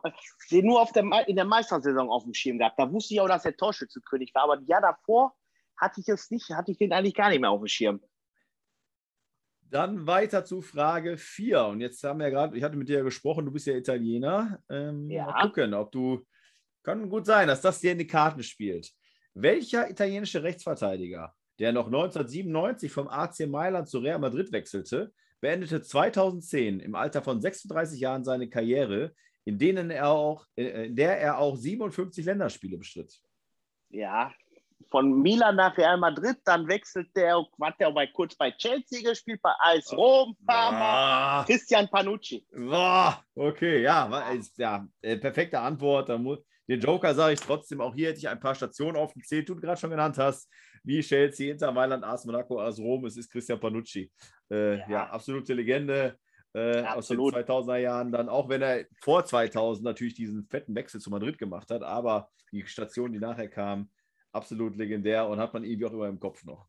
den 0.51 0.65
nur 0.67 0.79
auf 0.79 0.91
der, 0.91 1.03
in 1.27 1.35
der 1.35 1.45
Meistersaison 1.45 2.11
auf 2.11 2.25
dem 2.25 2.35
Schirm 2.35 2.59
gehabt. 2.59 2.77
Da 2.77 2.91
wusste 2.91 3.15
ich 3.15 3.21
auch, 3.21 3.27
dass 3.27 3.43
er 3.43 3.57
Torschützenkönig 3.57 4.35
war. 4.35 4.43
Aber 4.43 4.61
Jahr 4.67 4.81
davor 4.81 5.33
hatte 5.77 5.99
ich 5.99 6.07
es 6.09 6.29
nicht, 6.29 6.47
hatte 6.51 6.71
ich 6.71 6.77
den 6.77 6.93
eigentlich 6.93 7.15
gar 7.15 7.29
nicht 7.29 7.41
mehr 7.41 7.49
auf 7.49 7.59
dem 7.59 7.67
Schirm. 7.69 7.99
Dann 9.71 10.05
weiter 10.05 10.45
zu 10.45 10.61
Frage 10.61 11.17
4. 11.17 11.65
Und 11.65 11.81
jetzt 11.81 12.03
haben 12.03 12.19
wir 12.19 12.29
gerade, 12.29 12.55
ich 12.55 12.63
hatte 12.63 12.77
mit 12.77 12.87
dir 12.87 13.01
gesprochen, 13.03 13.45
du 13.45 13.51
bist 13.51 13.65
ja 13.65 13.73
Italiener. 13.75 14.59
Ähm, 14.69 15.09
Ja. 15.09 15.25
Mal 15.25 15.41
gucken, 15.47 15.73
ob 15.73 15.91
du. 15.91 16.23
Kann 16.83 17.09
gut 17.09 17.25
sein, 17.25 17.47
dass 17.47 17.61
das 17.61 17.79
dir 17.79 17.93
in 17.93 17.97
die 17.97 18.05
Karten 18.05 18.43
spielt. 18.43 18.93
Welcher 19.35 19.89
italienische 19.89 20.41
Rechtsverteidiger 20.43 21.33
der 21.59 21.71
noch 21.71 21.85
1997 21.85 22.91
vom 22.91 23.07
AC 23.07 23.47
Mailand 23.47 23.87
zu 23.87 23.99
Real 23.99 24.19
Madrid 24.19 24.51
wechselte, 24.51 25.13
beendete 25.39 25.81
2010 25.81 26.81
im 26.81 26.95
Alter 26.95 27.21
von 27.21 27.39
36 27.39 27.99
Jahren 27.99 28.25
seine 28.25 28.49
Karriere, 28.49 29.13
in, 29.45 29.57
denen 29.57 29.89
er 29.89 30.09
auch, 30.09 30.45
äh, 30.57 30.87
in 30.87 30.95
der 30.97 31.17
er 31.19 31.37
auch 31.37 31.55
57 31.55 32.25
Länderspiele 32.25 32.77
bestritt. 32.77 33.21
Ja, 33.89 34.33
von 34.91 35.21
Milan 35.21 35.55
nach 35.55 35.77
Real 35.77 35.97
Madrid, 35.97 36.37
dann 36.43 36.67
wechselt 36.67 37.07
der, 37.15 37.37
hat 37.61 37.79
der 37.79 37.91
bei, 37.91 38.07
kurz 38.07 38.35
bei 38.35 38.51
Chelsea 38.51 39.01
gespielt, 39.09 39.41
bei 39.41 39.51
AS 39.59 39.93
Rom, 39.93 40.35
Parma, 40.45 41.39
Ah. 41.39 41.43
Christian 41.45 41.87
Panucci. 41.87 42.45
Boah, 42.53 43.23
okay, 43.35 43.81
ja, 43.81 44.29
ist, 44.31 44.57
ja 44.57 44.85
äh, 45.01 45.15
perfekte 45.17 45.57
Antwort. 45.59 46.09
Da 46.09 46.17
mu- 46.17 46.37
Den 46.67 46.79
Joker 46.79 47.13
sage 47.13 47.33
ich 47.33 47.39
trotzdem, 47.39 47.81
auch 47.81 47.93
hier 47.93 48.09
hätte 48.09 48.19
ich 48.19 48.27
ein 48.27 48.39
paar 48.39 48.55
Stationen 48.55 48.97
aufgezählt, 48.97 49.47
die 49.47 49.53
du 49.53 49.59
gerade 49.59 49.79
schon 49.79 49.91
genannt 49.91 50.17
hast, 50.17 50.49
wie 50.83 51.01
Chelsea, 51.01 51.51
Inter 51.51 51.71
Mailand, 51.71 52.03
AS 52.03 52.25
Monaco, 52.25 52.59
AS 52.59 52.79
Rom, 52.79 53.05
es 53.05 53.17
ist 53.17 53.29
Christian 53.29 53.59
Panucci. 53.59 54.11
Äh, 54.49 54.79
ja. 54.79 54.89
Ja. 54.89 55.09
absolute 55.09 55.53
Legende 55.53 56.17
äh, 56.53 56.83
aus 56.83 57.07
den 57.07 57.19
Absolut. 57.19 57.35
2000er 57.35 57.77
Jahren 57.77 58.11
dann, 58.11 58.29
auch 58.29 58.49
wenn 58.49 58.61
er 58.61 58.85
vor 59.01 59.25
2000 59.25 59.83
natürlich 59.83 60.13
diesen 60.15 60.47
fetten 60.47 60.73
Wechsel 60.73 61.01
zu 61.01 61.09
Madrid 61.09 61.37
gemacht 61.37 61.69
hat, 61.69 61.83
aber 61.83 62.29
die 62.51 62.65
Station, 62.65 63.11
die 63.11 63.19
nachher 63.19 63.49
kam, 63.49 63.89
absolut 64.31 64.75
legendär 64.77 65.27
und 65.27 65.39
hat 65.39 65.53
man 65.53 65.63
irgendwie 65.63 65.85
auch 65.85 65.93
immer 65.93 66.07
im 66.07 66.19
Kopf 66.19 66.43
noch. 66.45 66.67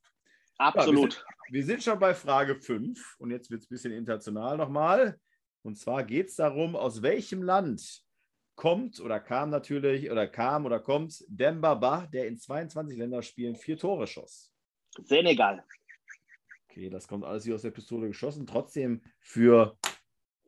Absolut. 0.58 1.24
Wir 1.50 1.64
sind 1.64 1.82
schon 1.82 1.98
bei 1.98 2.14
Frage 2.14 2.56
5 2.56 3.16
und 3.18 3.30
jetzt 3.30 3.50
wird 3.50 3.62
es 3.62 3.66
ein 3.66 3.74
bisschen 3.74 3.92
international 3.92 4.56
nochmal. 4.56 5.18
Und 5.62 5.76
zwar 5.76 6.02
geht 6.04 6.28
es 6.28 6.36
darum, 6.36 6.74
aus 6.76 7.02
welchem 7.02 7.42
Land 7.42 8.02
kommt 8.56 9.00
oder 9.00 9.20
kam 9.20 9.50
natürlich 9.50 10.10
oder 10.10 10.26
kam 10.26 10.64
oder 10.64 10.80
kommt 10.80 11.25
Demba 11.28 11.75
Ba, 11.75 12.06
der 12.06 12.26
in 12.26 12.38
22 12.38 12.98
Länderspielen 12.98 13.54
vier 13.54 13.78
Tore 13.78 14.06
schoss. 14.06 14.52
Senegal. 15.04 15.62
Okay, 16.68 16.90
das 16.90 17.06
kommt 17.06 17.25
alles 17.25 17.44
hier 17.44 17.54
aus 17.54 17.62
der 17.62 17.70
Pistole 17.70 18.08
geschossen. 18.08 18.46
Trotzdem 18.46 19.02
für 19.20 19.78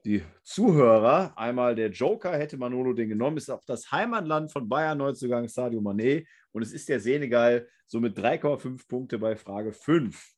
die 0.04 0.22
Zuhörer 0.42 1.36
einmal 1.36 1.74
der 1.74 1.90
Joker, 1.90 2.36
hätte 2.36 2.56
Manolo 2.56 2.92
den 2.92 3.10
genommen, 3.10 3.36
ist 3.36 3.50
auch 3.50 3.64
das 3.64 3.92
Heimatland 3.92 4.50
von 4.50 4.68
Bayern 4.68 4.98
Neuzugang 4.98 5.48
Sadio 5.48 5.80
Mané 5.80 6.26
und 6.52 6.62
es 6.62 6.72
ist 6.72 6.88
der 6.88 7.00
Senegal, 7.00 7.68
somit 7.86 8.16
3,5 8.18 8.88
Punkte 8.88 9.18
bei 9.18 9.36
Frage 9.36 9.72
5. 9.72 10.34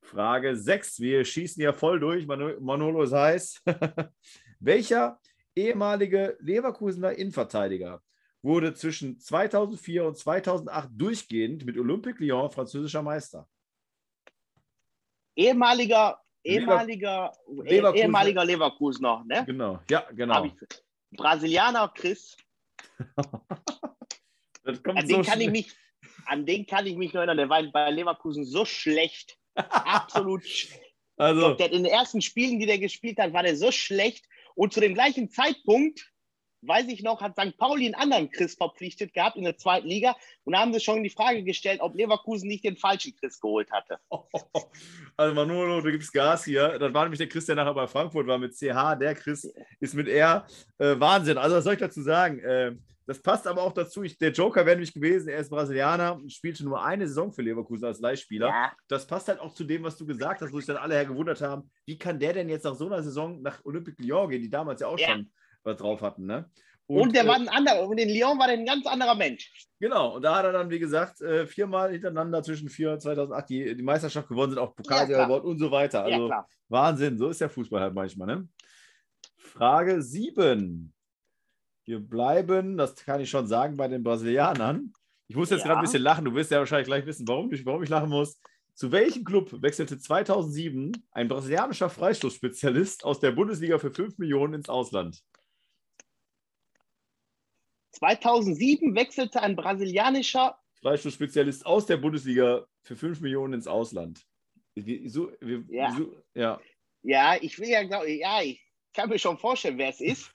Frage 0.00 0.56
6, 0.56 1.00
wir 1.00 1.24
schießen 1.24 1.62
ja 1.62 1.72
voll 1.72 1.98
durch, 1.98 2.26
Mano- 2.26 2.60
Manolo 2.60 3.02
ist 3.02 3.12
heiß. 3.12 3.62
Welcher 4.60 5.18
ehemalige 5.58 6.36
Leverkusener 6.40 7.12
Innenverteidiger 7.12 8.02
wurde 8.42 8.72
zwischen 8.74 9.18
2004 9.18 10.04
und 10.06 10.16
2008 10.16 10.88
durchgehend 10.92 11.64
mit 11.66 11.76
Olympique 11.76 12.20
Lyon 12.22 12.50
französischer 12.50 13.02
Meister? 13.02 13.48
Ehemaliger, 15.36 16.20
ehemaliger, 16.44 17.32
Leverkusener. 17.48 17.94
ehemaliger 18.04 18.44
Leverkusener, 18.44 19.24
ne? 19.26 19.44
Genau, 19.46 19.80
ja, 19.90 20.06
genau. 20.12 20.48
Brasilianer 21.12 21.88
Chris. 21.94 22.36
An 24.64 25.06
so 25.06 25.14
den, 25.16 25.22
kann 25.24 25.40
ich 25.40 25.50
mich, 25.50 25.72
an 26.26 26.44
den 26.44 26.66
kann 26.66 26.86
ich 26.86 26.94
mich 26.96 27.12
noch 27.14 27.20
erinnern. 27.20 27.38
Der 27.38 27.48
war 27.48 27.62
bei 27.72 27.90
Leverkusen 27.90 28.44
so 28.44 28.64
schlecht. 28.66 29.38
Absolut. 29.54 30.42
sch- 30.42 30.70
Ich 30.74 30.94
Also, 31.16 31.56
glaub, 31.56 31.70
in 31.72 31.84
den 31.84 31.92
ersten 31.92 32.20
Spielen, 32.20 32.58
die 32.60 32.66
der 32.66 32.78
gespielt 32.78 33.18
hat, 33.18 33.32
war 33.32 33.42
der 33.42 33.56
so 33.56 33.72
schlecht. 33.72 34.26
Und 34.58 34.72
zu 34.72 34.80
dem 34.80 34.94
gleichen 34.94 35.30
Zeitpunkt, 35.30 36.12
weiß 36.62 36.88
ich 36.88 37.04
noch, 37.04 37.20
hat 37.20 37.38
St. 37.38 37.56
Pauli 37.58 37.86
einen 37.86 37.94
anderen 37.94 38.28
Chris 38.28 38.56
verpflichtet 38.56 39.14
gehabt 39.14 39.36
in 39.36 39.44
der 39.44 39.56
zweiten 39.56 39.86
Liga. 39.86 40.16
Und 40.42 40.54
da 40.54 40.58
haben 40.58 40.72
sie 40.72 40.80
schon 40.80 41.04
die 41.04 41.10
Frage 41.10 41.44
gestellt, 41.44 41.80
ob 41.80 41.94
Leverkusen 41.94 42.48
nicht 42.48 42.64
den 42.64 42.76
falschen 42.76 43.14
Chris 43.14 43.38
geholt 43.40 43.70
hatte. 43.70 44.00
also 45.16 45.34
Manolo, 45.36 45.80
du 45.80 45.92
gibst 45.92 46.12
Gas 46.12 46.44
hier. 46.44 46.76
Das 46.76 46.92
war 46.92 47.04
nämlich 47.04 47.18
der 47.18 47.28
Chris, 47.28 47.46
der 47.46 47.54
nachher 47.54 47.72
bei 47.72 47.86
Frankfurt 47.86 48.26
war 48.26 48.36
mit 48.36 48.52
CH. 48.52 48.96
Der 48.98 49.14
Chris 49.14 49.48
ist 49.78 49.94
mit 49.94 50.08
R. 50.08 50.44
Äh, 50.78 50.98
Wahnsinn. 50.98 51.38
Also, 51.38 51.54
was 51.54 51.62
soll 51.62 51.74
ich 51.74 51.80
dazu 51.80 52.02
sagen? 52.02 52.40
Äh, 52.40 52.72
das 53.08 53.22
passt 53.22 53.46
aber 53.46 53.62
auch 53.62 53.72
dazu. 53.72 54.02
Ich, 54.02 54.18
der 54.18 54.32
Joker 54.32 54.66
wäre 54.66 54.76
nämlich 54.76 54.92
gewesen. 54.92 55.30
Er 55.30 55.38
ist 55.38 55.48
Brasilianer 55.48 56.14
und 56.16 56.30
spielte 56.30 56.62
nur 56.62 56.84
eine 56.84 57.08
Saison 57.08 57.32
für 57.32 57.40
Leverkusen 57.40 57.86
als 57.86 58.00
Leihspieler. 58.00 58.48
Ja, 58.48 58.72
Das 58.86 59.06
passt 59.06 59.28
halt 59.28 59.40
auch 59.40 59.54
zu 59.54 59.64
dem, 59.64 59.82
was 59.82 59.96
du 59.96 60.04
gesagt 60.04 60.42
hast, 60.42 60.52
wo 60.52 60.58
sich 60.58 60.66
dann 60.66 60.76
alle 60.76 60.94
her 60.94 61.06
gewundert 61.06 61.40
haben. 61.40 61.70
Wie 61.86 61.96
kann 61.96 62.18
der 62.20 62.34
denn 62.34 62.50
jetzt 62.50 62.64
nach 62.64 62.74
so 62.74 62.84
einer 62.84 63.02
Saison 63.02 63.40
nach 63.40 63.64
Olympique 63.64 64.02
Lyon 64.02 64.28
gehen, 64.28 64.42
die 64.42 64.50
damals 64.50 64.82
ja 64.82 64.88
auch 64.88 64.98
Ja. 64.98 65.08
schon 65.08 65.32
was 65.64 65.78
drauf 65.78 66.02
hatten, 66.02 66.26
ne? 66.26 66.50
und, 66.86 67.14
der 67.14 67.24
äh, 67.24 67.28
war 67.28 67.36
ein 67.36 67.48
anderer. 67.48 67.88
Und 67.88 67.96
in 67.98 68.10
Lyon 68.10 68.38
war 68.38 68.46
der 68.46 68.58
ein 68.58 68.66
ganz 68.66 68.86
anderer 68.86 69.14
Mensch. 69.14 69.52
Genau, 69.80 70.16
und 70.16 70.22
da 70.22 70.36
hat 70.36 70.44
er 70.44 70.52
dann, 70.52 70.68
wie 70.68 70.78
gesagt, 70.78 71.22
äh, 71.22 71.46
viermal 71.46 71.92
hintereinander 71.92 72.42
zwischen 72.42 72.68
4 72.68 72.92
und 72.92 73.00
2008 73.00 73.48
die, 73.48 73.74
die 73.74 73.82
Meisterschaft 73.82 74.28
gewonnen, 74.28 74.52
sind 74.52 74.58
auch 74.58 74.76
Pokalsieger 74.76 75.28
Ja, 75.28 75.34
und 75.34 75.58
so 75.58 75.70
weiter. 75.70 76.02
Also. 76.04 76.30
Wahnsinn, 76.68 77.16
so 77.16 77.30
ist 77.30 77.40
der 77.40 77.48
Fußball 77.48 77.80
halt 77.80 77.94
manchmal. 77.94 78.26
Ne? 78.28 78.48
Frage 79.38 80.02
7. 80.02 80.92
Wir 81.88 82.00
bleiben, 82.00 82.76
das 82.76 82.96
kann 82.96 83.18
ich 83.18 83.30
schon 83.30 83.46
sagen, 83.46 83.78
bei 83.78 83.88
den 83.88 84.02
Brasilianern. 84.02 84.92
Ich 85.26 85.36
muss 85.36 85.48
jetzt 85.48 85.60
Ja. 85.60 85.68
gerade 85.68 85.78
ein 85.80 85.84
bisschen 85.84 86.02
lachen, 86.02 86.26
du 86.26 86.34
wirst 86.34 86.50
ja 86.50 86.58
wahrscheinlich 86.58 86.86
gleich 86.86 87.06
wissen, 87.06 87.26
warum 87.26 87.50
ich, 87.50 87.64
warum 87.64 87.82
ich 87.82 87.88
lachen 87.88 88.10
muss. 88.10 88.38
Zu 88.74 88.92
welchem 88.92 89.24
Club 89.24 89.62
wechselte 89.62 89.98
2007 89.98 90.92
ein 91.12 91.28
brasilianischer 91.28 91.88
Freistoßspezialist 91.88 93.06
aus 93.06 93.20
der 93.20 93.30
Bundesliga 93.30 93.78
für 93.78 93.90
5 93.90 94.18
Millionen 94.18 94.52
ins 94.52 94.68
Ausland? 94.68 95.22
2007 97.92 98.94
wechselte 98.94 99.40
ein 99.40 99.56
brasilianischer 99.56 100.58
Freistoßspezialist 100.82 101.64
aus 101.64 101.86
der 101.86 101.96
Bundesliga 101.96 102.66
für 102.82 102.96
5 102.96 103.22
Millionen 103.22 103.54
ins 103.54 103.66
Ausland. 103.66 104.26
Wir, 104.74 105.08
so, 105.08 105.32
wir, 105.40 105.64
Ja. 105.70 105.90
So, 105.96 106.22
ja. 106.34 106.60
Ja, 107.00 107.36
ich 107.40 107.58
will 107.58 107.68
ja, 107.70 107.82
glaub, 107.84 108.06
ja, 108.06 108.42
ich 108.42 108.62
kann 108.92 109.08
mir 109.08 109.18
schon 109.18 109.38
vorstellen, 109.38 109.78
wer 109.78 109.88
es 109.88 110.02
ist. 110.02 110.34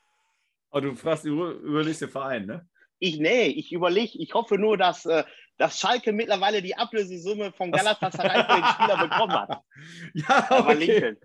Aber 0.74 0.82
du 0.82 0.96
fragst, 0.96 1.24
über, 1.26 1.52
überlegst 1.52 2.02
den 2.02 2.10
Verein, 2.10 2.46
ne? 2.48 2.68
Ich, 3.00 3.20
nee, 3.20 3.48
ich 3.48 3.72
überlege, 3.72 4.18
ich 4.18 4.34
hoffe 4.34 4.58
nur, 4.58 4.78
dass, 4.78 5.06
äh, 5.06 5.24
dass 5.58 5.78
Schalke 5.80 6.14
mittlerweile 6.14 6.62
die 6.62 6.76
Ablösesumme 6.76 7.52
von 7.52 7.70
Galatasaray 7.72 8.44
für 8.46 8.56
den 8.62 8.66
Spieler 8.66 9.08
bekommen 9.08 9.34
hat. 9.34 9.60
Ja, 10.14 10.46
Aber 10.50 10.70
okay. 10.72 11.16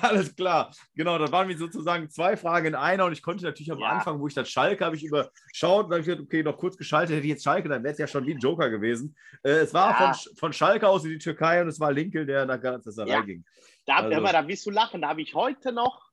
Alles 0.00 0.34
klar. 0.34 0.72
Genau, 0.94 1.18
da 1.18 1.30
waren 1.30 1.48
wir 1.48 1.56
sozusagen 1.58 2.08
zwei 2.10 2.36
Fragen 2.36 2.68
in 2.68 2.74
einer 2.74 3.04
und 3.04 3.12
ich 3.12 3.22
konnte 3.22 3.44
natürlich 3.44 3.70
am 3.70 3.78
Ja. 3.78 3.88
Anfang, 3.90 4.18
wo 4.18 4.26
ich 4.26 4.34
das 4.34 4.48
Schalke 4.48 4.84
habe 4.84 4.96
ich 4.96 5.04
überschaut 5.04 5.86
und 5.86 5.92
habe 5.92 6.00
ich 6.00 6.06
gedacht, 6.06 6.24
okay, 6.24 6.42
noch 6.42 6.56
kurz 6.56 6.76
geschaltet, 6.78 7.14
hätte 7.16 7.26
ich 7.26 7.32
jetzt 7.32 7.44
Schalke, 7.44 7.68
dann 7.68 7.82
wäre 7.84 7.92
es 7.92 7.98
ja 7.98 8.06
schon 8.06 8.26
wie 8.26 8.32
ein 8.34 8.38
Joker 8.40 8.70
gewesen. 8.70 9.14
Äh, 9.44 9.50
es 9.50 9.74
war 9.74 9.90
Ja. 10.00 10.14
von, 10.14 10.36
von 10.36 10.52
Schalke 10.52 10.88
aus 10.88 11.04
in 11.04 11.10
die 11.10 11.18
Türkei 11.18 11.60
und 11.60 11.68
es 11.68 11.78
war 11.78 11.92
Linkel, 11.92 12.24
der 12.26 12.46
nach 12.46 12.60
Galatasaray 12.60 13.10
Ja. 13.10 13.20
ging. 13.20 13.44
Da, 13.84 13.96
Also- 13.96 14.14
hör 14.14 14.20
mal, 14.22 14.32
da 14.32 14.48
wirst 14.48 14.64
du 14.66 14.70
lachen. 14.70 15.02
Da 15.02 15.08
habe 15.10 15.20
ich 15.22 15.34
heute 15.34 15.72
noch, 15.72 16.05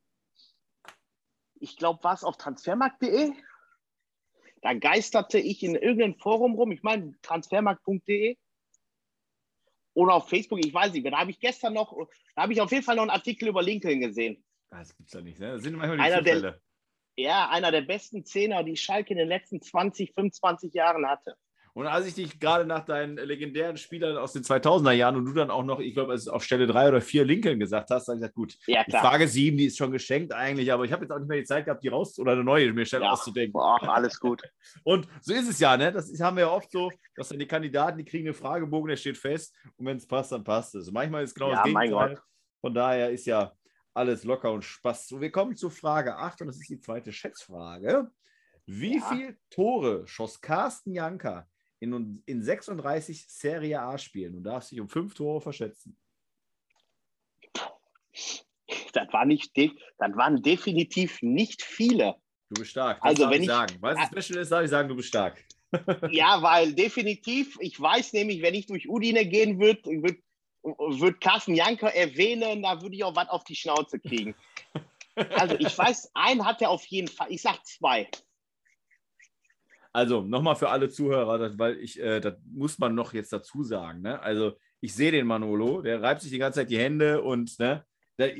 ich 1.64 1.78
glaube, 1.78 2.04
war 2.04 2.14
es 2.14 2.24
auf 2.26 2.38
transfermarkt.de. 2.38 3.32
Da 4.62 4.74
geisterte 4.74 5.40
ich 5.40 5.64
in 5.64 5.76
irgendeinem 5.76 6.16
Forum 6.16 6.54
rum, 6.56 6.72
ich 6.72 6.84
meine 6.84 7.16
transfermarkt.de 7.22 8.38
oder 9.94 10.16
auf 10.16 10.30
Facebook, 10.30 10.60
ich 10.66 10.74
weiß 10.74 10.92
nicht 10.94 11.04
mehr. 11.04 11.12
Da 11.12 11.20
habe 11.20 11.32
ich 11.32 11.40
gestern 11.40 11.74
noch, 11.74 11.96
da 12.36 12.42
habe 12.44 12.54
ich 12.54 12.62
auf 12.62 12.72
jeden 12.72 12.84
Fall 12.84 12.96
noch 12.96 13.04
einen 13.04 13.12
Artikel 13.12 13.48
über 13.48 13.62
Lincoln 13.62 14.00
gesehen. 14.02 14.44
Das 14.70 14.96
gibt's 14.96 15.14
ja 15.14 15.22
nicht, 15.22 15.40
ne? 15.40 15.54
Das 15.54 15.64
sind 15.64 15.76
manchmal 15.76 15.98
die 15.98 16.04
Einer 16.04 16.22
der- 16.22 16.36
Zufälle. 16.36 16.62
Ja, 17.16 17.48
einer 17.50 17.72
der 17.72 17.82
besten 17.82 18.26
Zehner, 18.26 18.64
die 18.64 18.76
Schalke 18.76 19.12
in 19.14 19.20
den 19.20 19.28
letzten 19.28 19.62
20, 19.62 20.14
25 20.16 20.74
Jahren 20.74 21.08
hatte. 21.08 21.38
Und 21.76 21.88
als 21.88 22.06
ich 22.06 22.14
dich 22.14 22.40
gerade 22.40 22.66
nach 22.66 22.86
deinen 22.86 23.18
legendären 23.18 23.78
Spielern 23.78 24.16
aus 24.18 24.34
den 24.34 24.44
2000er 24.44 24.92
Jahren 24.92 25.16
und 25.16 25.26
du 25.26 25.34
dann 25.34 25.50
auch 25.50 25.64
noch, 25.64 25.80
ich 25.80 25.96
glaube, 25.96 26.14
es 26.14 26.22
ist 26.22 26.28
auf 26.28 26.44
Stelle 26.44 26.68
3 26.68 26.90
oder 26.90 27.02
4 27.02 27.26
Lincoln 27.26 27.60
gesagt 27.60 27.90
hast, 27.90 28.08
habe 28.08 28.18
ich 28.18 28.22
gesagt, 28.22 28.36
gut, 28.36 28.58
Ja, 28.68 28.84
die. 28.84 28.92
Frage 28.92 29.28
7, 29.28 29.58
die 29.58 29.66
ist 29.66 29.78
schon 29.78 29.92
geschenkt 29.92 30.34
eigentlich, 30.34 30.72
aber 30.72 30.86
ich 30.86 30.92
habe 30.92 31.04
jetzt 31.04 31.12
auch 31.12 31.18
nicht 31.18 31.28
mehr 31.28 31.40
die 31.40 31.46
Zeit 31.46 31.66
gehabt, 31.66 31.84
die 31.84 31.88
raus 31.88 32.20
oder 32.20 32.34
eine 32.34 32.44
neue 32.44 32.72
mir 32.74 32.86
schnell 32.86 33.02
Ja. 33.02 33.12
auszudenken. 33.12 33.54
Boah, 33.54 33.82
alles 33.90 34.20
gut. 34.20 34.44
Und 34.84 35.08
so 35.22 35.34
ist 35.34 35.50
es 35.50 35.60
ja, 35.60 35.76
ne? 35.76 35.92
Das 35.92 36.12
haben 36.22 36.38
wir 36.38 36.42
ja 36.44 36.50
oft 36.52 36.70
so, 36.70 36.92
dass 37.16 37.30
dann 37.30 37.40
die 37.40 37.48
Kandidaten, 37.48 37.98
die 37.98 38.06
kriegen 38.06 38.28
einen 38.28 38.36
Fragebogen, 38.36 38.90
der 38.90 38.98
steht 38.98 39.18
fest 39.18 39.56
und 39.76 39.88
wenn 39.88 39.98
es 39.98 40.06
passt, 40.08 40.32
dann 40.32 40.44
passt 40.44 40.76
es. 40.76 40.92
Manchmal 40.92 41.24
ist 41.24 41.34
genau 41.34 41.52
Ja, 41.54 41.64
das 41.64 41.72
mein 41.72 41.90
Gegenteil. 41.90 42.16
Gott. 42.16 42.24
Von 42.62 42.74
daher 42.76 43.10
ist 43.10 43.26
ja 43.26 43.52
alles 43.96 44.24
locker 44.24 44.52
und 44.52 44.64
Spaß. 44.64 45.08
So, 45.08 45.20
wir 45.22 45.32
kommen 45.32 45.56
zu 45.56 45.72
Frage 45.72 46.16
8 46.18 46.42
und 46.42 46.48
das 46.48 46.58
ist 46.58 46.70
die 46.70 46.80
zweite 46.80 47.12
Schätzfrage. 47.12 48.12
Wie 48.68 48.98
Ja. 48.98 49.06
viele 49.10 49.38
Tore 49.50 50.06
schoss 50.08 50.40
Carsten 50.40 50.94
Janka 50.94 51.48
in, 51.84 52.24
in 52.26 52.44
36 52.44 53.28
Serie 53.28 53.82
A-Spielen? 53.82 54.34
Du 54.34 54.40
darfst 54.40 54.72
dich 54.72 54.80
um 54.80 54.90
fünf 54.90 55.14
Tore 55.14 55.42
verschätzen. 55.42 55.98
Das, 58.94 59.12
war 59.12 59.26
nicht, 59.26 59.56
das 59.58 60.16
waren 60.16 60.42
definitiv 60.42 61.22
nicht 61.22 61.62
viele. 61.62 62.16
Du 62.50 62.60
bist 62.60 62.72
stark. 62.72 62.98
Das 62.98 63.10
Also, 63.10 63.24
darf 63.24 63.34
wenn 63.34 63.42
ich 63.42 63.48
sagen. 63.48 63.78
Weil 63.80 63.96
es 63.96 64.00
ein 64.00 64.22
Special 64.22 64.42
ist, 64.42 64.52
darf 64.52 64.64
ich 64.64 64.70
sagen, 64.70 64.90
du 64.90 64.96
bist 64.96 65.10
stark. 65.10 65.44
Ja, 66.12 66.40
weil 66.44 66.74
definitiv, 66.74 67.58
ich 67.60 67.80
weiß 67.82 68.14
nämlich, 68.14 68.44
wenn 68.44 68.54
ich 68.54 68.68
durch 68.68 68.88
Udine 68.88 69.26
gehen 69.26 69.60
würde, 69.60 69.82
würde 69.86 70.20
würd 70.64 71.20
Carsten 71.20 71.56
Janker 71.56 71.94
erwähnen, 71.94 72.64
da 72.64 72.82
würde 72.82 72.96
ich 72.96 73.04
auch 73.04 73.16
was 73.16 73.30
auf 73.30 73.44
die 73.44 73.56
Schnauze 73.56 74.00
kriegen. 74.00 74.36
Also 75.16 75.56
ich 75.60 75.78
weiß, 75.78 76.10
einen 76.16 76.44
hat 76.44 76.60
er 76.64 76.72
auf 76.72 76.84
jeden 76.88 77.08
Fall. 77.08 77.28
Ich 77.30 77.44
sag 77.44 77.64
zwei. 77.68 78.10
Also 79.94 80.22
nochmal 80.22 80.56
für 80.56 80.70
alle 80.70 80.90
Zuhörer, 80.90 81.38
das, 81.38 81.60
weil 81.60 81.78
ich, 81.78 82.00
äh, 82.02 82.20
das 82.20 82.34
muss 82.52 82.80
man 82.80 82.96
noch 82.96 83.14
jetzt 83.14 83.32
dazu 83.32 83.64
sagen. 83.64 84.02
Ne? 84.02 84.20
Also 84.20 84.58
Ich 84.82 84.96
sehe 84.96 85.12
den 85.12 85.28
Manolo, 85.28 85.82
der 85.82 86.02
reibt 86.02 86.22
sich 86.22 86.32
die 86.32 86.40
ganze 86.40 86.60
Zeit 86.60 86.72
die 86.72 86.80
Hände 86.80 87.22
und, 87.22 87.58
ne, 87.60 87.86
der, 88.18 88.34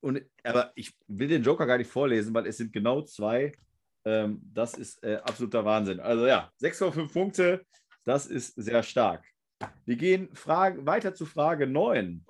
und 0.00 0.22
aber 0.42 0.72
ich 0.74 0.96
will 1.06 1.28
den 1.28 1.42
Joker 1.42 1.66
gar 1.66 1.78
nicht 1.78 1.90
vorlesen, 1.90 2.34
weil 2.34 2.46
es 2.46 2.56
sind 2.56 2.72
genau 2.72 3.02
zwei. 3.02 3.52
Ähm, 4.04 4.40
das 4.52 4.74
ist 4.74 5.04
äh, 5.04 5.16
absoluter 5.16 5.64
Wahnsinn. 5.64 6.00
Also 6.00 6.26
ja, 6.26 6.50
6,5 6.60 7.12
Punkte, 7.12 7.66
das 8.04 8.26
ist 8.26 8.54
sehr 8.54 8.82
stark. 8.82 9.24
Wir 9.84 9.96
gehen 9.96 10.34
Frage, 10.34 10.86
weiter 10.86 11.14
zu 11.14 11.26
Frage 11.26 11.66
9. 11.66 12.24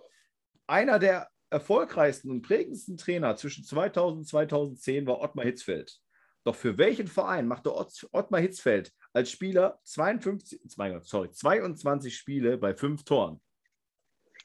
Einer 0.66 0.98
der 0.98 1.28
erfolgreichsten 1.50 2.30
und 2.30 2.42
prägendsten 2.42 2.96
Trainer 2.96 3.36
zwischen 3.36 3.64
2000 3.64 4.18
und 4.18 4.26
2010 4.26 5.06
war 5.06 5.20
Ottmar 5.20 5.44
Hitzfeld. 5.44 6.00
Doch 6.44 6.54
für 6.54 6.78
welchen 6.78 7.08
Verein 7.08 7.46
machte 7.46 7.74
Ott, 7.74 8.08
Ottmar 8.12 8.40
Hitzfeld 8.40 8.92
als 9.12 9.30
Spieler 9.30 9.80
52, 9.84 10.60
sorry, 11.02 11.30
22 11.30 12.16
Spiele 12.16 12.58
bei 12.58 12.74
fünf 12.74 13.04
Toren? 13.04 13.40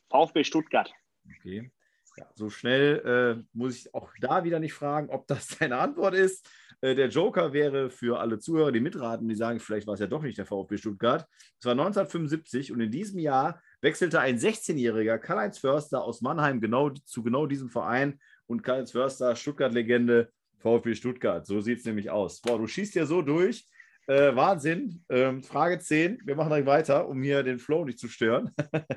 VfB 0.09 0.43
Stuttgart. 0.43 0.91
Okay. 1.39 1.71
Ja, 2.15 2.29
so 2.35 2.49
schnell 2.51 2.99
äh, 3.39 3.43
muss 3.53 3.77
ich 3.77 3.93
auch 3.95 4.11
da 4.19 4.43
wieder 4.43 4.59
nicht 4.59 4.73
fragen, 4.73 5.09
ob 5.09 5.25
das 5.27 5.47
deine 5.59 5.77
Antwort 5.77 6.13
ist. 6.13 6.47
Äh, 6.81 6.93
der 6.93 7.07
Joker 7.07 7.53
wäre 7.53 7.89
für 7.89 8.19
alle 8.19 8.37
Zuhörer, 8.37 8.71
die 8.71 8.81
mitraten, 8.81 9.27
die 9.27 9.35
sagen, 9.35 9.59
vielleicht 9.59 9.87
war 9.87 9.95
es 9.95 9.99
ja 9.99 10.07
doch 10.07 10.21
nicht 10.21 10.37
der 10.37 10.45
VfB 10.45 10.77
Stuttgart. 10.77 11.27
Es 11.59 11.65
war 11.65 11.71
1975 11.71 12.71
und 12.71 12.81
in 12.81 12.91
diesem 12.91 13.19
Jahr 13.19 13.61
wechselte 13.81 14.19
ein 14.19 14.37
16-jähriger 14.37 15.17
Karl-Heinz 15.17 15.57
Förster 15.57 16.03
aus 16.03 16.21
Mannheim 16.21 16.61
genau 16.61 16.89
zu 16.89 17.23
genau 17.23 17.47
diesem 17.47 17.69
Verein 17.69 18.19
und 18.45 18.61
Karl-Heinz 18.61 18.91
Förster, 18.91 19.35
Stuttgart-Legende, 19.35 20.31
VfB 20.63 20.95
Stuttgart. 20.95 21.45
So 21.45 21.59
sieht 21.61 21.79
es 21.79 21.85
nämlich 21.85 22.09
aus. 22.09 22.41
Boah, 22.41 22.57
du 22.57 22.65
schießt 22.65 22.95
ja 22.95 23.05
so 23.05 23.21
durch. 23.21 23.67
Äh, 24.07 24.35
Wahnsinn. 24.35 25.03
Ähm, 25.09 25.43
Frage 25.43 25.77
10. 25.77 26.21
Wir 26.25 26.35
machen 26.35 26.49
gleich 26.49 26.65
weiter, 26.65 27.07
um 27.07 27.21
hier 27.21 27.43
den 27.43 27.59
Flow 27.59 27.85
nicht 27.85 27.99
zu 27.99 28.07
stören. 28.07 28.51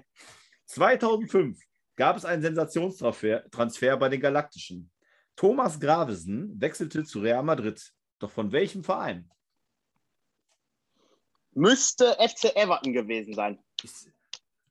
2005 0.67 1.59
gab 1.97 2.17
es 2.17 2.25
einen 2.25 2.43
Sensationstransfer 2.43 3.97
bei 3.97 4.09
den 4.09 4.21
Galaktischen. 4.21 4.91
Thomas 5.35 5.79
Gravesen 5.79 6.59
wechselte 6.61 7.05
zu 7.05 7.21
Real 7.21 7.43
Madrid. 7.43 7.93
Doch 8.19 8.31
von 8.31 8.53
welchem 8.53 8.83
Verein? 8.83 9.31
Müsste 11.53 12.17
FC 12.19 12.55
Everton 12.55 12.93
gewesen 12.93 13.35
sein. 13.35 13.59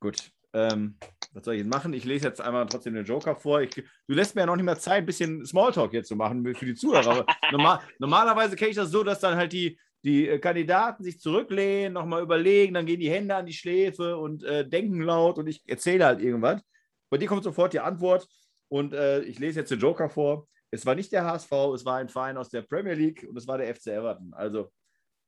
Gut. 0.00 0.30
Ähm, 0.52 0.96
was 1.36 1.44
soll 1.44 1.54
ich 1.54 1.60
jetzt 1.60 1.70
machen? 1.70 1.92
Ich 1.92 2.04
lese 2.04 2.28
jetzt 2.28 2.40
einmal 2.40 2.64
trotzdem 2.66 2.94
den 2.94 3.04
Joker 3.04 3.36
vor. 3.36 3.60
Ich, 3.60 3.74
du 3.74 3.84
lässt 4.14 4.34
mir 4.34 4.40
ja 4.40 4.46
noch 4.46 4.56
nicht 4.56 4.64
mehr 4.64 4.78
Zeit, 4.78 5.00
ein 5.00 5.06
bisschen 5.06 5.44
Smalltalk 5.44 5.92
jetzt 5.92 6.08
zu 6.08 6.16
machen 6.16 6.42
für 6.54 6.64
die 6.64 6.74
Zuhörer. 6.74 7.26
normal, 7.52 7.80
normalerweise 7.98 8.56
kenne 8.56 8.70
ich 8.70 8.76
das 8.76 8.90
so, 8.90 9.04
dass 9.04 9.20
dann 9.20 9.36
halt 9.36 9.52
die, 9.52 9.78
die 10.02 10.26
äh, 10.28 10.38
Kandidaten 10.38 11.04
sich 11.04 11.20
zurücklehnen, 11.20 11.92
nochmal 11.92 12.22
überlegen, 12.22 12.72
dann 12.72 12.86
gehen 12.86 13.00
die 13.00 13.10
Hände 13.10 13.34
an 13.34 13.44
die 13.44 13.52
Schläfe 13.52 14.16
und 14.16 14.44
äh, 14.44 14.66
denken 14.66 15.02
laut 15.02 15.36
und 15.36 15.46
ich 15.46 15.60
erzähle 15.68 16.06
halt 16.06 16.22
irgendwas. 16.22 16.62
Bei 17.10 17.18
dir 17.18 17.28
kommt 17.28 17.44
sofort 17.44 17.74
die 17.74 17.80
Antwort 17.80 18.26
und 18.68 18.94
äh, 18.94 19.20
ich 19.20 19.38
lese 19.38 19.60
jetzt 19.60 19.70
den 19.70 19.78
Joker 19.78 20.08
vor. 20.08 20.48
Es 20.70 20.86
war 20.86 20.94
nicht 20.94 21.12
der 21.12 21.26
HSV, 21.26 21.52
es 21.74 21.84
war 21.84 21.98
ein 21.98 22.08
Verein 22.08 22.38
aus 22.38 22.48
der 22.48 22.62
Premier 22.62 22.94
League 22.94 23.26
und 23.28 23.36
es 23.36 23.46
war 23.46 23.58
der 23.58 23.74
FC 23.74 23.88
Everton. 23.88 24.32
Also 24.32 24.72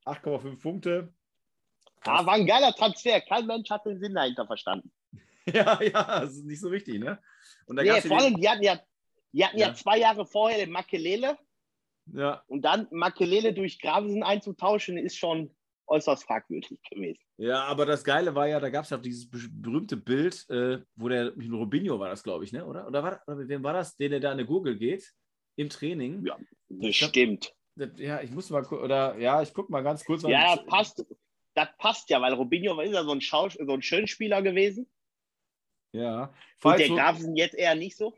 8,5 0.06 0.62
Punkte. 0.62 1.12
Ah, 2.04 2.24
war 2.24 2.34
ein 2.34 2.46
geiler 2.46 2.72
Transfer. 2.72 3.20
Kein 3.20 3.46
Mensch 3.46 3.68
hat 3.68 3.84
den 3.84 4.00
Sinn 4.00 4.14
dahinter 4.14 4.46
verstanden. 4.46 4.90
ja, 5.54 5.82
ja, 5.82 6.20
das 6.20 6.36
ist 6.36 6.44
nicht 6.44 6.60
so 6.60 6.68
richtig, 6.68 6.98
ne? 7.00 7.18
Und 7.66 7.76
da 7.76 7.82
nee, 7.82 8.00
vor 8.00 8.18
allem, 8.18 8.40
die 8.40 8.48
hatten, 8.48 8.62
ja, 8.62 8.80
die 9.32 9.44
hatten 9.44 9.58
ja. 9.58 9.68
ja 9.68 9.74
zwei 9.74 9.98
Jahre 9.98 10.26
vorher 10.26 10.58
den 10.58 10.70
Makelele. 10.70 11.38
Ja. 12.12 12.42
Und 12.46 12.62
dann 12.62 12.88
Makelele 12.90 13.52
durch 13.52 13.78
Gravesen 13.78 14.22
einzutauschen, 14.22 14.96
ist 14.96 15.16
schon 15.16 15.54
äußerst 15.88 16.24
fragwürdig 16.24 16.78
gewesen. 16.90 17.22
Ja, 17.36 17.64
aber 17.64 17.86
das 17.86 18.04
Geile 18.04 18.34
war 18.34 18.46
ja, 18.46 18.60
da 18.60 18.70
gab 18.70 18.84
es 18.84 18.90
ja 18.90 18.98
dieses 18.98 19.28
berühmte 19.30 19.96
Bild, 19.96 20.48
äh, 20.50 20.78
wo 20.96 21.08
der 21.08 21.32
Robinho 21.34 21.98
war 21.98 22.10
das, 22.10 22.22
glaube 22.22 22.44
ich, 22.44 22.52
ne? 22.52 22.64
Oder? 22.66 22.86
Oder, 22.86 23.02
war, 23.02 23.22
oder 23.26 23.48
wem 23.48 23.62
war 23.62 23.72
das, 23.72 23.96
der, 23.96 24.08
der 24.10 24.20
da 24.20 24.28
in 24.28 24.38
eine 24.38 24.46
Gurgel 24.46 24.76
geht 24.76 25.14
im 25.56 25.68
Training? 25.68 26.24
Ja, 26.26 26.36
bestimmt. 26.68 27.54
Ja, 27.96 28.20
ich 28.22 28.32
muss 28.32 28.50
mal 28.50 28.64
oder 28.66 29.16
ja, 29.18 29.40
ich 29.40 29.54
gucke 29.54 29.70
mal 29.70 29.82
ganz 29.82 30.04
kurz. 30.04 30.22
Ja, 30.22 30.56
das 30.56 30.66
passt, 30.66 31.06
das 31.54 31.68
passt 31.78 32.10
ja, 32.10 32.20
weil 32.20 32.34
Robinho 32.34 32.80
ist 32.80 32.92
ja 32.92 33.04
so 33.04 33.12
ein, 33.12 33.20
Schaus 33.20 33.54
so 33.54 33.72
ein 33.72 33.82
Schönspieler 33.82 34.42
gewesen. 34.42 34.88
Ja. 35.92 36.32
Und 36.62 36.78
der 36.78 36.88
Grafsen 36.88 37.36
jetzt 37.36 37.54
eher 37.54 37.74
nicht 37.74 37.96
so. 37.96 38.14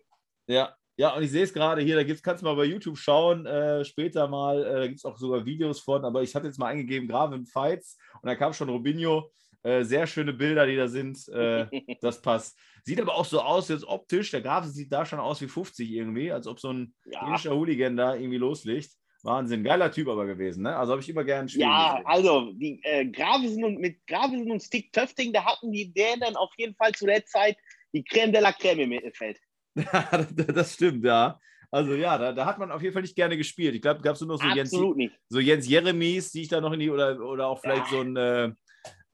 Ja, 0.47 0.77
ja, 1.01 1.15
und 1.17 1.23
ich 1.23 1.31
sehe 1.31 1.45
es 1.45 1.55
gerade 1.55 1.81
hier, 1.81 1.97
da 1.97 2.03
gibt's, 2.03 2.23
kannst 2.23 2.43
du 2.43 2.47
mal 2.47 2.57
bei 2.57 2.65
YouTube 2.65 2.99
schauen, 2.99 3.47
äh, 3.47 3.85
später 3.87 4.29
mal, 4.29 4.83
äh, 4.83 4.89
gibt 4.89 4.99
es 4.99 5.05
auch 5.07 5.17
sogar 5.17 5.47
Videos 5.47 5.81
von, 5.81 6.05
aber 6.05 6.23
ich 6.23 6.35
hatte 6.35 6.47
jetzt 6.47 6.59
mal 6.59 6.67
eingegeben, 6.67 7.09
Graven 7.09 7.47
Fights 7.47 7.97
und 8.21 8.27
da 8.27 8.35
kam 8.35 8.53
schon 8.53 8.69
Robinho. 8.69 9.31
Äh, 9.63 9.85
sehr 9.85 10.07
schöne 10.07 10.35
Bilder, 10.35 10.67
die 10.67 10.77
da 10.77 10.89
sind. 10.89 11.27
Äh, 11.29 11.67
das 12.03 12.21
passt. 12.21 12.59
Sieht 12.83 13.01
aber 13.01 13.15
auch 13.15 13.25
so 13.25 13.41
aus, 13.41 13.69
jetzt 13.69 13.87
optisch. 13.87 14.31
Der 14.31 14.43
Grafen 14.43 14.71
sieht 14.71 14.93
da 14.93 15.07
schon 15.07 15.21
aus 15.21 15.41
wie 15.41 15.49
50 15.49 15.91
irgendwie, 15.91 16.33
als 16.33 16.47
ob 16.47 16.61
so 16.61 16.71
ein 16.71 16.95
ja. 17.07 17.39
Hooligan 17.45 17.97
da 17.97 18.15
irgendwie 18.15 18.39
loslegt. 18.39 18.93
Wahnsinn, 19.23 19.65
geiler 19.65 19.91
Typ 19.91 20.09
aber 20.09 20.27
gewesen, 20.27 20.63
ne? 20.63 20.77
Also 20.77 20.93
habe 20.93 21.03
ich 21.03 21.09
immer 21.09 21.25
gern 21.25 21.49
spielen 21.49 21.69
Ja, 21.69 21.93
gesehen. 21.93 22.07
also 22.07 22.53
die 22.53 22.81
äh, 22.83 23.07
Gravesen 23.07 23.65
und 23.65 23.79
mit 23.79 24.07
Gravesen 24.07 24.51
und 24.51 24.61
Stick 24.61 24.93
Töfting, 24.93 25.33
da 25.33 25.45
hatten 25.45 25.73
die 25.73 25.93
Dänen 25.93 26.37
auf 26.37 26.53
jeden 26.57 26.75
Fall 26.75 26.93
zu 26.93 27.07
der 27.07 27.25
Zeit 27.27 27.57
die 27.93 28.03
Creme 28.03 28.33
de 28.33 28.41
la 28.41 28.53
Creme 28.53 28.81
im 28.81 28.91
Mittelfeld. 28.91 29.39
das 30.55 30.75
stimmt, 30.75 31.05
ja. 31.05 31.39
Also 31.71 31.95
ja, 31.95 32.19
da, 32.19 32.33
da, 32.33 32.47
hat 32.47 32.59
man 32.59 32.73
auf 32.73 32.83
jeden 32.83 32.93
Fall 32.93 33.03
nicht 33.03 33.15
gerne 33.15 33.37
gespielt. 33.37 33.75
Ich 33.77 33.83
glaube, 33.83 34.01
gab 34.01 34.15
es 34.15 34.21
nur 34.21 34.37
noch 34.37 34.43
so 34.43 34.49
Jens, 34.49 34.71
so 34.71 35.39
Jens 35.39 35.69
Jeremies, 35.69 36.33
die 36.33 36.43
ich 36.43 36.49
da 36.49 36.61
noch 36.61 36.73
in 36.73 36.81
die, 36.81 36.91
oder, 36.91 37.21
oder 37.21 37.47
auch 37.47 37.61
vielleicht 37.61 37.93
ja. 37.93 37.99
so 37.99 38.01
ein, 38.01 38.17
äh, 38.17 38.53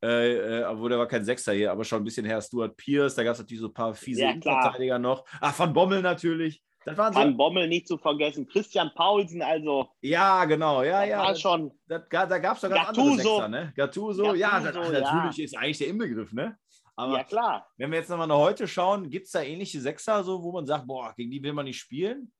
äh, 0.01 0.64
obwohl 0.64 0.88
der 0.88 0.99
war 0.99 1.09
kein 1.09 1.25
Sechser 1.25 1.53
hier, 1.53 1.71
aber 1.73 1.85
schon 1.85 2.01
ein 2.01 2.05
bisschen 2.05 2.25
her, 2.25 2.40
Stuart 2.40 2.77
Pierce, 2.77 3.14
da 3.14 3.25
gab 3.25 3.35
es 3.35 3.40
natürlich 3.40 3.61
so 3.61 3.69
ein 3.69 3.75
paar 3.75 3.95
fiese 3.95 4.23
ja, 4.23 4.31
Innenverteidiger 4.31 4.99
noch. 4.99 5.25
Ach, 5.40 5.59
Van 5.59 5.73
Bommel 5.73 6.01
natürlich. 6.01 6.62
Das 6.87 6.96
waren 6.96 7.12
Van 7.12 7.33
so, 7.33 7.37
Bommel 7.37 7.66
nicht 7.66 7.88
zu 7.88 7.99
vergessen. 7.99 8.46
Christian 8.46 8.92
Paulsen, 8.94 9.42
also. 9.42 9.88
Ja, 10.03 10.44
genau, 10.44 10.85
ja, 10.85 11.01
das 11.01 11.09
ja. 11.09 11.18
War 11.18 11.35
schon. 11.35 11.72
Das, 11.88 12.03
da 12.09 12.38
gab 12.38 12.55
es 12.55 12.61
doch 12.61 12.70
ganz 12.70 12.87
Gattuso. 12.87 13.11
andere 13.11 13.16
Sechser, 13.16 13.49
ne? 13.49 13.72
Gattuso, 13.75 14.22
Gattuso 14.22 14.35
ja, 14.37 14.61
das, 14.61 14.75
natürlich 14.75 15.37
ja. 15.37 15.44
ist 15.44 15.57
eigentlich 15.57 15.79
der 15.79 15.88
Inbegriff, 15.88 16.33
ne? 16.33 16.57
Aber 16.94 17.16
ja, 17.16 17.25
klar. 17.25 17.68
Wenn 17.77 17.90
wir 17.90 17.99
jetzt 17.99 18.09
nochmal 18.09 18.29
nach 18.29 18.37
heute 18.37 18.68
schauen, 18.68 19.11
gibt 19.11 19.27
es 19.27 19.33
da 19.33 19.42
ähnliche 19.42 19.81
Sechser, 19.81 20.22
so, 20.22 20.44
wo 20.44 20.53
man 20.53 20.64
sagt, 20.64 20.87
boah, 20.87 21.12
gegen 21.16 21.33
die 21.33 21.42
will 21.42 21.53
man 21.53 21.64
nicht 21.64 21.81
spielen? 21.81 22.33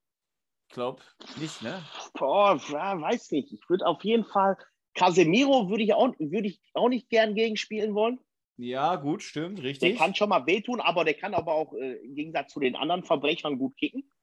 Ich 0.68 0.74
glaube 0.74 1.02
nicht, 1.40 1.62
ne? 1.62 1.82
Boah, 2.14 2.61
ja, 2.70 3.00
weiß 3.00 3.32
nicht. 3.32 3.52
Ich 3.52 3.68
würde 3.68 3.85
auf 3.85 4.04
jeden 4.04 4.24
Fall, 4.24 4.56
Casemiro 4.94 5.68
würde 5.68 5.82
ich, 5.82 5.92
auch, 5.92 6.14
würd 6.20 6.46
ich 6.46 6.61
auch 6.72 6.88
nicht 6.88 7.11
gern 7.11 7.35
gegen 7.35 7.56
spielen 7.56 7.96
wollen. 7.96 8.20
Ja, 8.59 8.97
gut, 8.97 9.23
stimmt, 9.23 9.62
richtig. 9.62 9.90
Der 9.90 9.99
kann 9.99 10.14
schon 10.14 10.31
mal 10.31 10.47
wehtun, 10.47 10.81
aber 10.81 11.05
der 11.05 11.14
kann 11.14 11.35
aber 11.35 11.53
auch 11.53 11.75
äh, 11.75 11.97
im 11.97 12.14
Gegensatz 12.14 12.53
zu 12.53 12.61
den 12.61 12.75
anderen 12.75 13.05
Verbrechern 13.05 13.59
gut 13.59 13.77
kicken. 13.77 14.11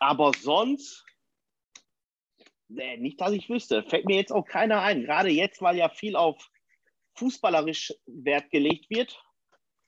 aber 0.00 0.32
sonst, 0.40 1.04
nee, 2.68 2.96
nicht, 2.96 3.20
dass 3.20 3.32
ich 3.32 3.48
wüsste. 3.48 3.84
Fällt 3.84 4.06
mir 4.06 4.16
jetzt 4.16 4.32
auch 4.32 4.46
keiner 4.46 4.82
ein. 4.82 5.04
Gerade 5.04 5.28
jetzt, 5.28 5.62
weil 5.62 5.76
ja 5.76 5.88
viel 5.88 6.16
auf 6.16 6.50
fußballerisch 7.16 7.94
Wert 8.06 8.50
gelegt 8.50 8.90
wird. 8.90 9.22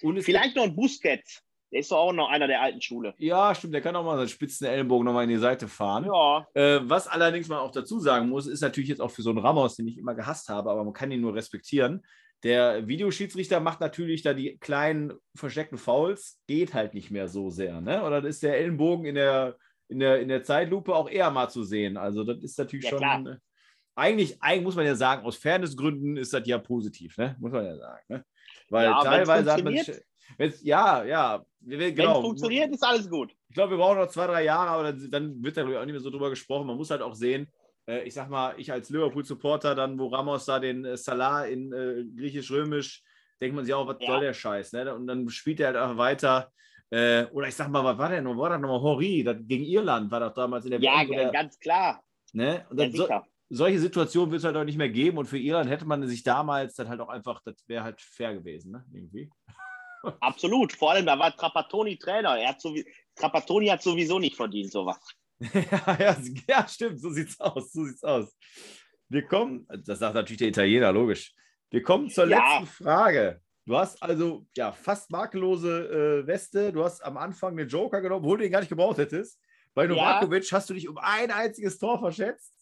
Und 0.02 0.22
Vielleicht 0.22 0.54
noch 0.54 0.64
ein 0.64 0.76
Busquets. 0.76 1.42
Der 1.72 1.80
ist 1.80 1.90
doch 1.90 1.98
auch 1.98 2.12
noch 2.12 2.28
einer 2.28 2.46
der 2.46 2.62
alten 2.62 2.80
Schule. 2.80 3.14
Ja, 3.18 3.54
stimmt. 3.54 3.74
Der 3.74 3.80
kann 3.80 3.96
auch 3.96 4.04
mal 4.04 4.16
seinen 4.16 4.28
spitzen 4.28 4.66
Ellenbogen 4.66 5.04
nochmal 5.04 5.24
in 5.24 5.30
die 5.30 5.36
Seite 5.36 5.68
fahren. 5.68 6.04
Ja. 6.04 6.46
Äh, 6.54 6.80
was 6.88 7.08
allerdings 7.08 7.48
man 7.48 7.58
auch 7.58 7.72
dazu 7.72 7.98
sagen 7.98 8.28
muss, 8.28 8.46
ist 8.46 8.60
natürlich 8.60 8.88
jetzt 8.88 9.00
auch 9.00 9.10
für 9.10 9.22
so 9.22 9.30
einen 9.30 9.40
Ramos, 9.40 9.76
den 9.76 9.88
ich 9.88 9.98
immer 9.98 10.14
gehasst 10.14 10.48
habe, 10.48 10.70
aber 10.70 10.84
man 10.84 10.92
kann 10.92 11.10
ihn 11.10 11.20
nur 11.20 11.34
respektieren. 11.34 12.04
Der 12.42 12.86
Videoschiedsrichter 12.86 13.60
macht 13.60 13.80
natürlich 13.80 14.22
da 14.22 14.32
die 14.32 14.58
kleinen 14.58 15.12
versteckten 15.34 15.78
Fouls, 15.78 16.38
geht 16.46 16.74
halt 16.74 16.94
nicht 16.94 17.10
mehr 17.10 17.28
so 17.28 17.50
sehr. 17.50 17.80
Ne? 17.80 18.04
Oder 18.04 18.24
ist 18.24 18.42
der 18.42 18.58
Ellenbogen 18.58 19.06
in 19.06 19.16
der, 19.16 19.56
in, 19.88 19.98
der, 19.98 20.20
in 20.20 20.28
der 20.28 20.44
Zeitlupe 20.44 20.94
auch 20.94 21.08
eher 21.08 21.30
mal 21.30 21.48
zu 21.48 21.64
sehen. 21.64 21.96
Also, 21.96 22.22
das 22.22 22.42
ist 22.42 22.58
natürlich 22.58 22.84
ja, 22.84 22.90
schon. 22.90 22.98
Klar 22.98 23.38
eigentlich, 23.96 24.40
eigentlich 24.42 24.64
muss 24.64 24.76
man 24.76 24.86
ja 24.86 24.94
sagen, 24.94 25.24
aus 25.24 25.36
Fairnessgründen 25.36 26.16
ist 26.16 26.32
das 26.32 26.46
ja 26.46 26.58
positiv, 26.58 27.16
ne? 27.16 27.34
muss 27.40 27.52
man 27.52 27.64
ja 27.64 27.76
sagen. 27.76 28.04
Ne? 28.08 28.24
Weil 28.68 28.84
ja, 28.84 29.02
teilweise 29.02 29.52
hat 29.52 29.64
man. 29.64 29.74
Ja, 30.62 31.04
ja. 31.04 31.44
Genau. 31.66 31.96
Wenn 31.96 32.10
es 32.10 32.18
funktioniert, 32.20 32.72
ist 32.72 32.84
alles 32.84 33.10
gut. 33.10 33.32
Ich 33.48 33.54
glaube, 33.54 33.72
wir 33.72 33.78
brauchen 33.78 33.98
noch 33.98 34.08
zwei, 34.08 34.26
drei 34.26 34.44
Jahre, 34.44 34.70
aber 34.70 34.92
dann, 34.92 35.10
dann 35.10 35.42
wird 35.42 35.56
da 35.56 35.62
auch 35.62 35.84
nicht 35.84 35.92
mehr 35.92 36.00
so 36.00 36.10
drüber 36.10 36.30
gesprochen. 36.30 36.66
Man 36.66 36.76
muss 36.76 36.90
halt 36.90 37.02
auch 37.02 37.14
sehen, 37.14 37.48
äh, 37.88 38.04
ich 38.04 38.14
sag 38.14 38.30
mal, 38.30 38.54
ich 38.56 38.70
als 38.70 38.88
Liverpool-Supporter, 38.90 39.74
dann, 39.74 39.98
wo 39.98 40.06
Ramos 40.06 40.44
da 40.44 40.60
den 40.60 40.84
äh, 40.84 40.96
Salah 40.96 41.44
in 41.44 41.72
äh, 41.72 42.04
griechisch-römisch, 42.16 43.02
denkt 43.40 43.56
man 43.56 43.64
sich 43.64 43.74
auch, 43.74 43.86
was 43.86 43.96
ja. 44.00 44.06
soll 44.06 44.20
der 44.20 44.32
Scheiß? 44.32 44.72
Ne? 44.72 44.94
Und 44.94 45.08
dann 45.08 45.28
spielt 45.28 45.58
er 45.58 45.68
halt 45.68 45.76
auch 45.76 45.96
weiter. 45.96 46.52
Äh, 46.90 47.24
oder 47.32 47.48
ich 47.48 47.54
sag 47.56 47.68
mal, 47.68 47.82
was 47.82 47.98
war 47.98 48.10
denn? 48.10 48.26
War 48.26 48.50
das 48.50 48.60
nochmal 48.60 48.80
Hori? 48.80 49.24
Das, 49.24 49.36
gegen 49.40 49.64
Irland 49.64 50.08
war 50.10 50.20
das 50.20 50.34
damals 50.34 50.64
in 50.66 50.70
der 50.70 50.80
Ja, 50.80 51.08
WM, 51.08 51.32
ganz 51.32 51.58
klar. 51.58 52.00
Ne? 52.32 52.64
Und 52.70 52.78
dann, 52.78 52.92
ja, 52.92 52.96
so, 52.96 53.08
solche 53.48 53.80
Situationen 53.80 54.30
wird 54.30 54.40
es 54.40 54.44
halt 54.44 54.56
auch 54.56 54.64
nicht 54.64 54.78
mehr 54.78 54.88
geben. 54.88 55.18
Und 55.18 55.26
für 55.26 55.38
Irland 55.38 55.68
hätte 55.68 55.84
man 55.84 56.06
sich 56.06 56.22
damals 56.22 56.76
dann 56.76 56.88
halt 56.88 57.00
auch 57.00 57.08
einfach, 57.08 57.40
das 57.44 57.56
wäre 57.66 57.82
halt 57.82 58.00
fair 58.00 58.34
gewesen, 58.34 58.70
ne? 58.70 58.84
Irgendwie. 58.92 59.30
Absolut. 60.20 60.72
Vor 60.72 60.92
allem, 60.92 61.06
da 61.06 61.18
war 61.18 61.34
Trapattoni 61.34 61.98
Trainer. 61.98 62.38
Er 62.38 62.50
hat 62.50 62.60
so, 62.60 62.74
Trapattoni 63.14 63.68
hat 63.68 63.82
sowieso 63.82 64.18
nicht 64.18 64.36
verdient, 64.36 64.70
sowas. 64.70 64.98
ja, 65.40 65.96
ja, 65.98 66.16
ja, 66.48 66.68
stimmt. 66.68 67.00
So 67.00 67.10
sieht's 67.10 67.38
aus. 67.40 67.72
So 67.72 67.84
sieht's 67.84 68.04
aus. 68.04 68.36
Wir 69.08 69.26
kommen, 69.26 69.66
das 69.84 70.00
sagt 70.00 70.14
natürlich 70.14 70.38
der 70.38 70.48
Italiener, 70.48 70.92
logisch. 70.92 71.32
Wir 71.70 71.82
kommen 71.82 72.10
zur 72.10 72.28
ja. 72.28 72.58
letzten 72.58 72.66
Frage. 72.66 73.40
Du 73.64 73.76
hast 73.76 74.00
also 74.02 74.46
ja 74.56 74.72
fast 74.72 75.10
makellose 75.10 76.22
äh, 76.22 76.26
Weste. 76.26 76.72
Du 76.72 76.84
hast 76.84 77.04
am 77.04 77.16
Anfang 77.16 77.56
den 77.56 77.68
Joker 77.68 78.00
genommen, 78.00 78.24
obwohl 78.24 78.38
du 78.38 78.46
ihn 78.46 78.52
gar 78.52 78.60
nicht 78.60 78.68
gebraucht 78.68 78.98
hättest. 78.98 79.40
Bei 79.74 79.86
Novakovic 79.86 80.48
ja. 80.50 80.56
hast 80.56 80.70
du 80.70 80.74
dich 80.74 80.88
um 80.88 80.96
ein 80.98 81.30
einziges 81.30 81.78
Tor 81.78 81.98
verschätzt. 81.98 82.54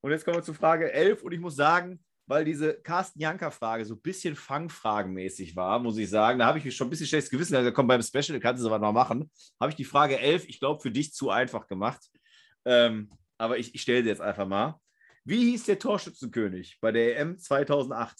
Und 0.00 0.10
jetzt 0.10 0.24
kommen 0.24 0.36
wir 0.36 0.42
zu 0.42 0.54
Frage 0.54 0.92
11. 0.92 1.22
Und 1.22 1.32
ich 1.32 1.40
muss 1.40 1.56
sagen, 1.56 2.04
weil 2.32 2.46
diese 2.46 2.80
Carsten 2.80 3.20
Janker-Frage 3.20 3.84
so 3.84 3.92
ein 3.94 4.00
bisschen 4.00 4.34
fangfragenmäßig 4.34 5.54
war, 5.54 5.78
muss 5.78 5.98
ich 5.98 6.08
sagen, 6.08 6.38
da 6.38 6.46
habe 6.46 6.56
ich 6.56 6.64
mich 6.64 6.74
schon 6.74 6.86
ein 6.86 6.90
bisschen 6.90 7.06
schlechtes 7.06 7.30
Gewissen. 7.30 7.54
Also 7.54 7.72
komm, 7.72 7.86
beim 7.86 8.00
Special 8.00 8.40
kannst 8.40 8.62
du 8.62 8.66
es 8.66 8.72
aber 8.72 8.78
noch 8.78 8.94
machen. 8.94 9.30
Habe 9.60 9.68
ich 9.68 9.76
die 9.76 9.84
Frage 9.84 10.18
11, 10.18 10.48
ich 10.48 10.58
glaube, 10.58 10.80
für 10.80 10.90
dich 10.90 11.12
zu 11.12 11.28
einfach 11.28 11.66
gemacht. 11.66 12.00
Ähm, 12.64 13.10
aber 13.36 13.58
ich, 13.58 13.74
ich 13.74 13.82
stelle 13.82 14.02
sie 14.02 14.08
jetzt 14.08 14.22
einfach 14.22 14.46
mal. 14.46 14.80
Wie 15.24 15.50
hieß 15.50 15.64
der 15.64 15.78
Torschützenkönig 15.78 16.78
bei 16.80 16.90
der 16.90 17.18
EM 17.18 17.38
2008? 17.38 18.16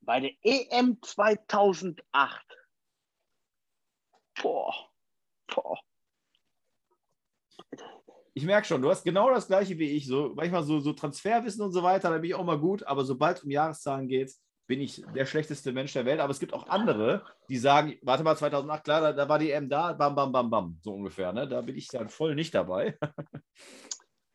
Bei 0.00 0.18
der 0.18 0.32
EM 0.40 0.96
2008. 1.02 2.02
Boah. 4.40 4.90
Boah. 5.48 5.78
Ich 8.38 8.44
merke 8.44 8.68
schon, 8.68 8.80
du 8.80 8.88
hast 8.88 9.02
genau 9.02 9.30
das 9.30 9.48
gleiche 9.48 9.76
wie 9.80 9.96
ich. 9.96 10.06
So, 10.06 10.32
manchmal 10.36 10.62
so, 10.62 10.78
so 10.78 10.92
Transferwissen 10.92 11.60
und 11.60 11.72
so 11.72 11.82
weiter, 11.82 12.08
da 12.08 12.18
bin 12.18 12.30
ich 12.30 12.36
auch 12.36 12.44
mal 12.44 12.60
gut, 12.60 12.84
aber 12.84 13.04
sobald 13.04 13.38
es 13.38 13.42
um 13.42 13.50
Jahreszahlen 13.50 14.06
geht, 14.06 14.32
bin 14.68 14.80
ich 14.80 15.04
der 15.12 15.26
schlechteste 15.26 15.72
Mensch 15.72 15.92
der 15.92 16.04
Welt. 16.04 16.20
Aber 16.20 16.30
es 16.30 16.38
gibt 16.38 16.54
auch 16.54 16.68
andere, 16.68 17.24
die 17.48 17.58
sagen, 17.58 17.98
warte 18.02 18.22
mal, 18.22 18.36
2008, 18.36 18.84
klar, 18.84 19.00
da, 19.00 19.12
da 19.12 19.28
war 19.28 19.40
die 19.40 19.50
EM 19.50 19.68
da, 19.68 19.92
bam, 19.92 20.14
bam, 20.14 20.30
bam, 20.30 20.50
bam, 20.50 20.78
so 20.82 20.94
ungefähr. 20.94 21.32
Ne? 21.32 21.48
Da 21.48 21.62
bin 21.62 21.76
ich 21.76 21.88
dann 21.88 22.08
voll 22.08 22.36
nicht 22.36 22.54
dabei. 22.54 22.96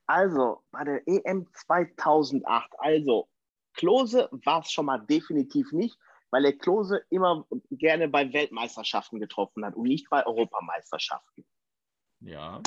Also, 0.05 0.61
bei 0.71 0.83
der 0.83 1.07
EM 1.07 1.47
2008, 1.53 2.71
also 2.77 3.29
Klose 3.73 4.27
war 4.43 4.59
es 4.59 4.69
schon 4.69 4.85
mal 4.85 4.97
definitiv 4.97 5.71
nicht, 5.71 5.97
weil 6.29 6.43
der 6.43 6.57
Klose 6.57 7.05
immer 7.09 7.47
gerne 7.71 8.09
bei 8.09 8.33
Weltmeisterschaften 8.33 9.21
getroffen 9.21 9.65
hat 9.65 9.75
und 9.75 9.87
nicht 9.87 10.09
bei 10.09 10.25
Europameisterschaften. 10.25 11.45
Ja. 12.19 12.61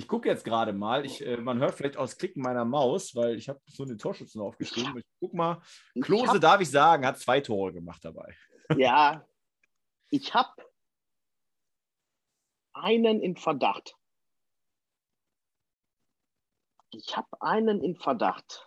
Ich 0.00 0.08
gucke 0.08 0.30
jetzt 0.30 0.46
gerade 0.46 0.72
mal. 0.72 1.04
Ich, 1.04 1.20
äh, 1.26 1.36
man 1.36 1.58
hört 1.58 1.74
vielleicht 1.74 1.98
aus 1.98 2.16
Klicken 2.16 2.42
meiner 2.42 2.64
Maus, 2.64 3.14
weil 3.14 3.36
ich 3.36 3.50
habe 3.50 3.60
so 3.66 3.82
eine 3.82 3.98
Torschützen 3.98 4.40
aufgeschrieben. 4.40 4.96
Ich 4.96 5.04
guck 5.20 5.34
mal. 5.34 5.60
Klose, 6.00 6.32
hab, 6.32 6.40
darf 6.40 6.60
ich 6.62 6.70
sagen, 6.70 7.04
hat 7.04 7.18
zwei 7.18 7.42
Tore 7.42 7.74
gemacht 7.74 8.02
dabei. 8.02 8.34
Ja, 8.78 9.26
ich 10.08 10.32
habe 10.32 10.54
einen 12.72 13.20
in 13.20 13.36
Verdacht. 13.36 13.94
Ich 16.92 17.14
habe 17.14 17.42
einen 17.42 17.82
in 17.82 17.94
Verdacht. 17.94 18.66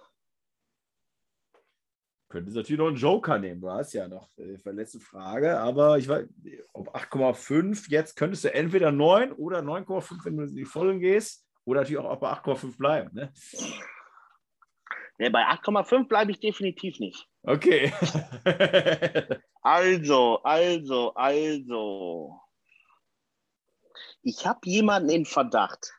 Könntest 2.34 2.58
natürlich 2.58 2.80
noch 2.80 2.88
einen 2.88 2.96
Joker 2.96 3.38
nehmen. 3.38 3.62
Du 3.62 3.69
hast 3.69 3.93
ja 3.93 4.08
noch 4.08 4.28
äh, 4.39 4.58
letzte 4.72 5.00
Frage, 5.00 5.60
aber 5.60 6.00
ich 6.00 6.10
weiß, 6.10 6.28
ob 6.74 6.96
8,5 6.96 7.91
jetzt 7.91 8.15
könntest 8.15 8.43
du 8.43 8.52
entweder 8.52 8.91
9 8.91 9.34
oder 9.34 9.60
9,5, 9.60 10.26
wenn 10.26 10.38
du 10.38 10.43
in 10.46 10.56
die 10.56 10.65
Vollen 10.65 11.00
gehst, 11.00 11.46
oder 11.63 11.82
natürlich 11.82 12.00
auch 12.00 12.19
bei 12.19 12.32
8,5 12.32 12.76
bleiben. 12.76 13.12
Ne? 13.13 13.32
Nee, 15.19 15.30
bei 15.30 15.43
8,5 15.43 16.08
bleibe 16.08 16.32
ich 16.32 16.39
definitiv 16.39 17.00
nicht. 17.00 17.30
Okay. 17.43 17.93
also, 19.62 20.41
also, 20.41 21.13
also. 21.13 22.41
Ich 24.24 24.48
habe 24.48 24.60
jemanden 24.63 25.10
in 25.10 25.26
Verdacht. 25.26 25.93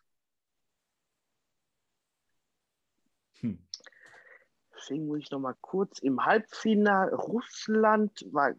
Deswegen 4.85 5.07
muss 5.07 5.21
ich 5.21 5.31
noch 5.31 5.41
mal 5.41 5.57
kurz 5.61 5.99
im 6.01 6.25
Halbfinale 6.25 7.15
Russland 7.15 8.27
war 8.33 8.55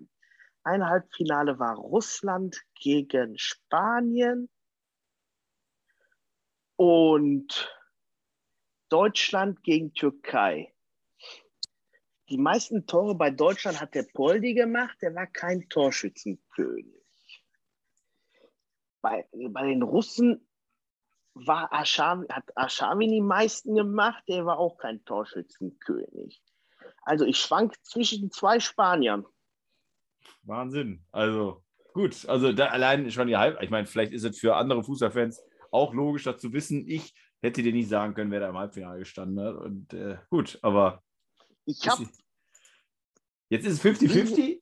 ein 0.64 0.84
Halbfinale 0.84 1.60
war 1.60 1.76
Russland 1.76 2.60
gegen 2.74 3.38
Spanien 3.38 4.50
und 6.76 7.72
Deutschland 8.90 9.62
gegen 9.64 9.94
Türkei. 9.94 10.74
Die 12.30 12.40
meisten 12.40 12.88
Tore 12.88 13.14
bei 13.14 13.30
Deutschland 13.30 13.80
hat 13.80 13.94
der 13.94 14.08
Poldi 14.12 14.56
gemacht, 14.56 14.98
der 15.04 15.14
war 15.14 15.28
kein 15.28 15.70
Torschützenkönig. 15.70 17.44
Bei, 19.02 19.28
bei 19.32 19.68
den 19.68 19.84
Russen 19.84 20.45
war 21.36 21.72
Aschawi, 21.72 22.26
hat 22.30 22.46
Aschawi 22.56 23.08
die 23.08 23.22
meisten 23.22 23.76
gemacht, 23.76 24.24
der 24.28 24.46
war 24.46 24.58
auch 24.58 24.78
kein 24.78 25.04
Torschützenkönig. 25.06 26.42
Also 27.04 27.26
ich 27.26 27.38
schwank 27.38 27.76
zwischen 27.84 28.32
zwei 28.32 28.60
Spaniern. 28.60 29.26
Wahnsinn. 30.44 31.06
Also 31.12 31.64
gut, 31.94 32.26
also 32.28 32.52
da 32.54 32.68
allein 32.68 33.10
schon 33.12 33.28
die 33.28 33.38
Halb, 33.38 33.62
ich 33.62 33.70
meine, 33.70 33.86
vielleicht 33.86 34.14
ist 34.14 34.24
es 34.24 34.40
für 34.40 34.56
andere 34.56 34.84
Fußballfans 34.84 35.44
auch 35.72 35.94
logisch, 35.94 36.24
das 36.24 36.40
zu 36.40 36.54
wissen. 36.54 36.88
Ich 36.88 37.14
hätte 37.42 37.62
dir 37.62 37.74
nicht 37.74 37.90
sagen 37.90 38.14
können, 38.14 38.32
wer 38.32 38.40
da 38.40 38.50
im 38.50 38.58
Halbfinale 38.58 39.00
gestanden 39.00 39.46
hat. 39.46 39.56
Und 39.56 39.94
äh, 39.94 40.18
gut, 40.30 40.58
aber 40.62 41.04
ich 41.66 41.88
habe 41.88 42.08
jetzt 43.50 43.66
ist 43.66 43.74
es 43.74 43.84
50-50. 43.84 44.62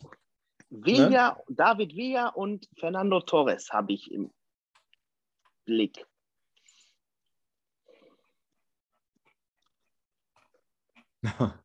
Villa, 0.70 1.36
ne? 1.36 1.44
David 1.50 1.96
Villa 1.96 2.30
und 2.30 2.68
Fernando 2.80 3.22
Torres 3.22 3.70
habe 3.70 3.94
ich 3.94 4.12
im 4.12 4.32
Blick. 5.66 6.06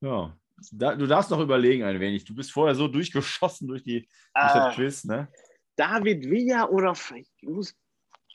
ja. 0.00 0.36
Da, 0.70 0.94
du 0.94 1.06
darfst 1.06 1.30
noch 1.30 1.40
überlegen 1.40 1.82
ein 1.82 2.00
wenig. 2.00 2.24
Du 2.24 2.34
bist 2.34 2.52
vorher 2.52 2.74
so 2.74 2.88
durchgeschossen 2.88 3.66
durch, 3.66 3.82
die, 3.82 4.00
durch 4.34 4.52
das 4.52 4.72
äh, 4.72 4.76
Quiz, 4.76 5.04
ne? 5.04 5.28
David 5.76 6.30
Villa 6.30 6.68
oder 6.68 6.94
muss, 7.42 7.74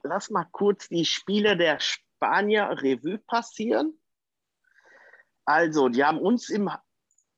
lass 0.04 0.30
mal 0.30 0.45
kurz 0.52 0.89
die 0.89 1.06
Spiele 1.06 1.56
der 1.56 1.80
Spanier 1.80 2.69
Revue 2.82 3.19
passieren. 3.19 3.98
Also, 5.45 5.88
die 5.89 6.04
haben 6.04 6.19
uns 6.19 6.50
im, 6.50 6.69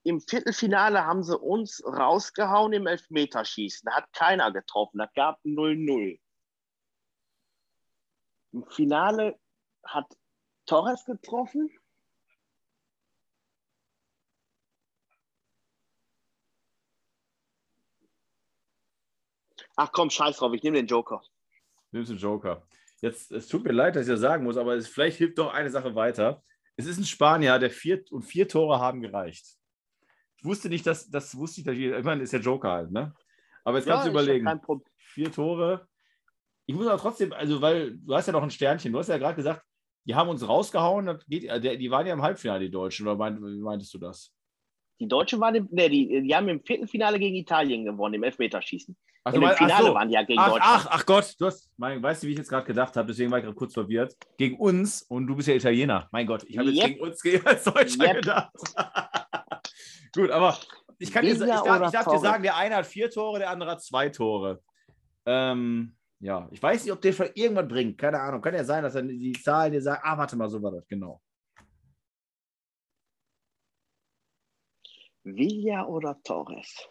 im 0.04 0.20
Viertelfinale 0.20 1.06
haben 1.06 1.24
sie 1.24 1.38
uns 1.38 1.84
rausgehauen 1.86 2.74
im 2.74 2.88
Elfmeterschießen. 2.88 3.86
Da 3.86 3.98
hat 3.98 4.12
keiner 4.14 4.52
getroffen. 4.52 4.98
Da 4.98 5.08
gab 5.16 5.40
0-0. 5.46 6.20
Im 8.54 8.66
Finale 8.66 9.40
hat 9.86 10.18
Torres 10.66 11.06
getroffen. 11.06 11.70
Ach 19.84 19.92
komm, 19.92 20.12
scheiß 20.12 20.38
drauf, 20.38 20.54
ich 20.54 20.62
nehme 20.62 20.78
den 20.78 20.86
Joker. 20.86 21.24
Nimmst 21.90 22.12
den 22.12 22.20
Joker. 22.20 22.68
Jetzt, 23.02 23.32
es 23.32 23.48
tut 23.48 23.64
mir 23.64 23.72
leid, 23.72 23.96
dass 23.96 24.06
ich 24.06 24.12
das 24.12 24.20
sagen 24.20 24.44
muss, 24.44 24.56
aber 24.56 24.76
es, 24.76 24.88
vielleicht 24.88 25.18
hilft 25.18 25.40
doch 25.40 25.52
eine 25.52 25.72
Sache 25.72 25.96
weiter. 25.96 26.44
Es 26.76 26.86
ist 26.86 27.00
ein 27.00 27.04
Spanier, 27.04 27.58
der 27.58 27.72
vier 27.72 28.04
und 28.12 28.22
vier 28.22 28.48
Tore 28.48 28.80
haben 28.80 29.02
gereicht. 29.02 29.44
Ich 30.38 30.46
wusste 30.46 30.70
nicht, 30.70 30.86
dass 30.86 31.10
das 31.10 31.36
wusste 31.36 31.62
ich, 31.62 31.66
dass 31.66 31.76
ich, 31.76 31.86
ich 31.86 32.04
meine, 32.04 32.22
ist 32.22 32.32
der 32.32 32.42
Joker 32.42 32.70
halt, 32.70 32.92
ne? 32.92 33.12
Aber 33.64 33.80
jetzt 33.80 33.88
kannst 33.88 34.06
ja, 34.06 34.12
du 34.12 34.20
überlegen. 34.20 34.48
Vier 34.98 35.32
Tore. 35.32 35.88
Ich 36.68 36.76
muss 36.76 36.86
aber 36.86 37.02
trotzdem, 37.02 37.34
also, 37.34 37.60
weil 37.60 37.98
du 37.98 38.14
hast 38.14 38.28
ja 38.28 38.34
noch 38.34 38.44
ein 38.44 38.52
Sternchen. 38.52 38.94
Du 38.94 39.00
hast 39.00 39.08
ja 39.08 39.18
gerade 39.18 39.36
gesagt, 39.36 39.64
die 40.06 40.14
haben 40.14 40.30
uns 40.30 40.48
rausgehauen. 40.48 41.18
Geht, 41.28 41.44
die 41.64 41.90
waren 41.90 42.06
ja 42.06 42.14
im 42.14 42.22
Halbfinale, 42.22 42.60
die 42.60 42.72
Deutschen. 42.72 43.08
Oder 43.08 43.18
meintest 43.18 43.96
du 43.96 43.98
das? 43.98 44.32
Die 45.00 45.08
Deutschen 45.08 45.40
waren 45.40 45.56
im, 45.56 45.68
nee, 45.72 45.90
die, 45.90 46.22
die 46.22 46.36
haben 46.36 46.50
im 46.50 46.64
vierten 46.64 46.88
Finale 46.88 47.18
gegen 47.18 47.36
Italien 47.36 47.84
gewonnen, 47.84 48.14
im 48.14 48.24
Elfmeterschießen. 48.24 48.96
Ach, 49.24 49.34
und 49.34 49.44
im 49.44 49.50
Finale 49.52 49.86
so. 49.86 49.94
waren 49.94 50.08
die 50.08 50.16
ja 50.16 50.24
gegen 50.24 50.40
ach, 50.40 50.50
Deutschland. 50.50 50.66
Ach, 50.66 50.88
ach 50.90 51.06
Gott, 51.06 51.36
du 51.38 51.46
hast, 51.46 51.70
mein, 51.78 52.02
weißt 52.02 52.24
du, 52.24 52.28
wie 52.28 52.32
ich 52.32 52.38
jetzt 52.40 52.50
gerade 52.50 52.66
gedacht 52.66 52.98
habe, 52.98 53.08
deswegen 53.08 53.30
war 53.30 53.38
ich 53.38 53.44
gerade 53.44 53.56
kurz 53.56 53.74
verwirrt. 53.74 54.16
Gegen 54.38 54.58
uns 54.58 55.04
und 55.04 55.28
du 55.28 55.36
bist 55.36 55.48
ja 55.48 55.54
Italiener. 55.54 56.10
Mein 56.12 56.26
Gott, 56.26 56.44
ich 56.44 56.58
habe 56.58 56.72
jetzt 56.72 56.86
gegen 56.86 57.00
uns 57.02 57.22
gegen 57.22 57.46
als 57.46 57.64
Deutscher 57.64 58.04
yep. 58.04 58.16
gedacht. 58.16 58.52
Gut, 60.16 60.32
aber 60.32 60.58
ich 60.98 61.12
kann 61.12 61.24
dir, 61.24 61.34
ich 61.34 61.40
darf, 61.40 61.86
ich 61.86 61.92
darf 61.92 62.08
dir 62.08 62.20
sagen, 62.20 62.44
der 62.44 62.56
eine 62.56 62.76
hat 62.76 62.88
vier 62.88 63.10
Tore, 63.12 63.40
der 63.40 63.52
andere 63.52 63.72
hat 63.72 63.84
zwei 63.84 64.10
Tore. 64.10 64.62
Ähm, 65.26 65.96
ja, 66.20 66.48
ich 66.52 66.62
weiß 66.62 66.84
nicht, 66.84 66.94
ob 66.94 67.02
der 67.02 67.14
schon 67.14 67.30
irgendwann 67.36 67.68
bringt. 67.68 67.98
Keine 67.98 68.20
Ahnung. 68.20 68.42
Kann 68.42 68.54
ja 68.56 68.64
sein, 68.64 68.84
dass 68.84 68.96
er 68.96 69.04
die 69.04 69.34
Zahlen 69.34 69.72
dir 69.72 69.82
sagt, 69.82 70.04
ah, 70.04 70.18
warte 70.18 70.36
mal, 70.36 70.50
so 70.50 70.62
war 70.62 70.72
das, 70.72 70.88
genau. 70.88 71.22
Villa 75.24 75.86
oder 75.86 76.20
Torres? 76.24 76.90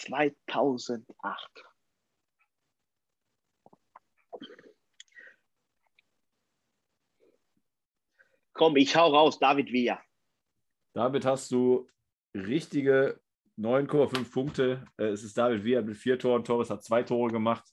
2008. 0.00 1.64
Komm, 8.52 8.76
ich 8.76 8.94
hau 8.96 9.14
raus, 9.14 9.38
David 9.38 9.72
Villa. 9.72 10.02
Damit 10.94 11.24
hast 11.24 11.50
du 11.50 11.88
richtige 12.34 13.20
9,5 13.58 14.32
Punkte. 14.32 14.84
Äh, 14.98 15.06
es 15.06 15.22
ist 15.22 15.36
David 15.36 15.64
Villa 15.64 15.82
mit 15.82 15.96
vier 15.96 16.18
Toren. 16.18 16.44
Torres 16.44 16.70
hat 16.70 16.82
zwei 16.82 17.02
Tore 17.02 17.30
gemacht. 17.30 17.64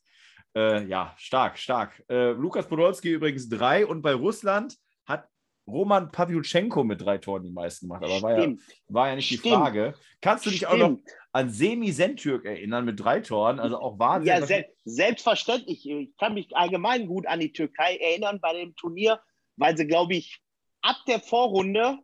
Äh, 0.55 0.85
ja, 0.87 1.13
stark, 1.17 1.57
stark. 1.57 2.03
Äh, 2.09 2.31
Lukas 2.31 2.67
Podolski 2.67 3.13
übrigens 3.13 3.49
drei 3.49 3.85
und 3.85 4.01
bei 4.01 4.13
Russland 4.13 4.77
hat 5.05 5.27
Roman 5.67 6.11
Pawlutschenko 6.11 6.83
mit 6.85 7.01
drei 7.01 7.17
Toren 7.17 7.43
die 7.43 7.51
meisten 7.51 7.87
gemacht, 7.87 8.03
aber 8.03 8.21
war 8.21 8.31
ja, 8.31 8.41
Stimmt. 8.41 8.61
war 8.87 9.09
ja 9.09 9.15
nicht 9.15 9.29
die 9.29 9.37
Stimmt. 9.37 9.55
Frage. 9.55 9.93
Kannst 10.21 10.45
du 10.45 10.49
dich 10.49 10.65
auch 10.65 10.77
noch 10.77 10.91
Stimmt. 10.91 11.09
an 11.33 11.49
Semi 11.49 11.91
Sentürk 11.91 12.45
erinnern 12.45 12.85
mit 12.85 12.99
drei 12.99 13.19
Toren? 13.19 13.59
Also 13.59 13.77
auch 13.77 13.99
Wahnsinn. 13.99 14.27
Ja, 14.27 14.45
se 14.45 14.65
selbstverständlich. 14.85 15.87
Ich 15.89 16.15
kann 16.17 16.33
mich 16.33 16.55
allgemein 16.55 17.07
gut 17.07 17.27
an 17.27 17.41
die 17.41 17.51
Türkei 17.51 17.97
erinnern 17.97 18.39
bei 18.41 18.53
dem 18.53 18.75
Turnier, 18.75 19.19
weil 19.57 19.75
sie, 19.75 19.85
glaube 19.85 20.15
ich, 20.15 20.39
ab 20.81 20.95
der 21.07 21.19
Vorrunde, 21.19 21.99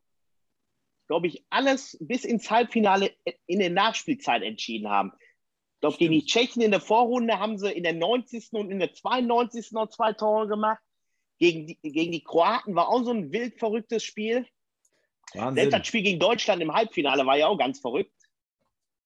glaube 1.07 1.27
ich, 1.27 1.45
alles 1.49 1.97
bis 2.01 2.25
ins 2.25 2.51
Halbfinale 2.51 3.11
in 3.45 3.59
der 3.59 3.69
Nachspielzeit 3.69 4.43
entschieden 4.43 4.89
haben. 4.89 5.13
Ich 5.75 5.79
glaube, 5.79 5.97
gegen 5.97 6.13
die 6.13 6.25
Tschechen 6.25 6.61
in 6.61 6.71
der 6.71 6.81
Vorrunde 6.81 7.39
haben 7.39 7.57
sie 7.57 7.71
in 7.71 7.83
der 7.83 7.93
90. 7.93 8.49
und 8.53 8.71
in 8.71 8.79
der 8.79 8.93
92. 8.93 9.71
noch 9.71 9.89
zwei 9.89 10.11
Tore 10.11 10.47
gemacht. 10.47 10.82
Gegen 11.43 11.67
die, 11.67 11.77
gegen 11.81 12.11
die 12.13 12.23
Kroaten 12.23 12.73
war 12.73 12.87
auch 12.87 13.03
so 13.03 13.11
ein 13.11 13.29
wild 13.33 13.59
verrücktes 13.59 14.01
Spiel. 14.01 14.45
Wahnsinn. 15.33 15.55
Selbst 15.55 15.79
das 15.79 15.87
Spiel 15.87 16.03
gegen 16.03 16.17
Deutschland 16.17 16.61
im 16.61 16.73
Halbfinale 16.73 17.25
war 17.25 17.37
ja 17.37 17.47
auch 17.47 17.57
ganz 17.57 17.81
verrückt. 17.81 18.13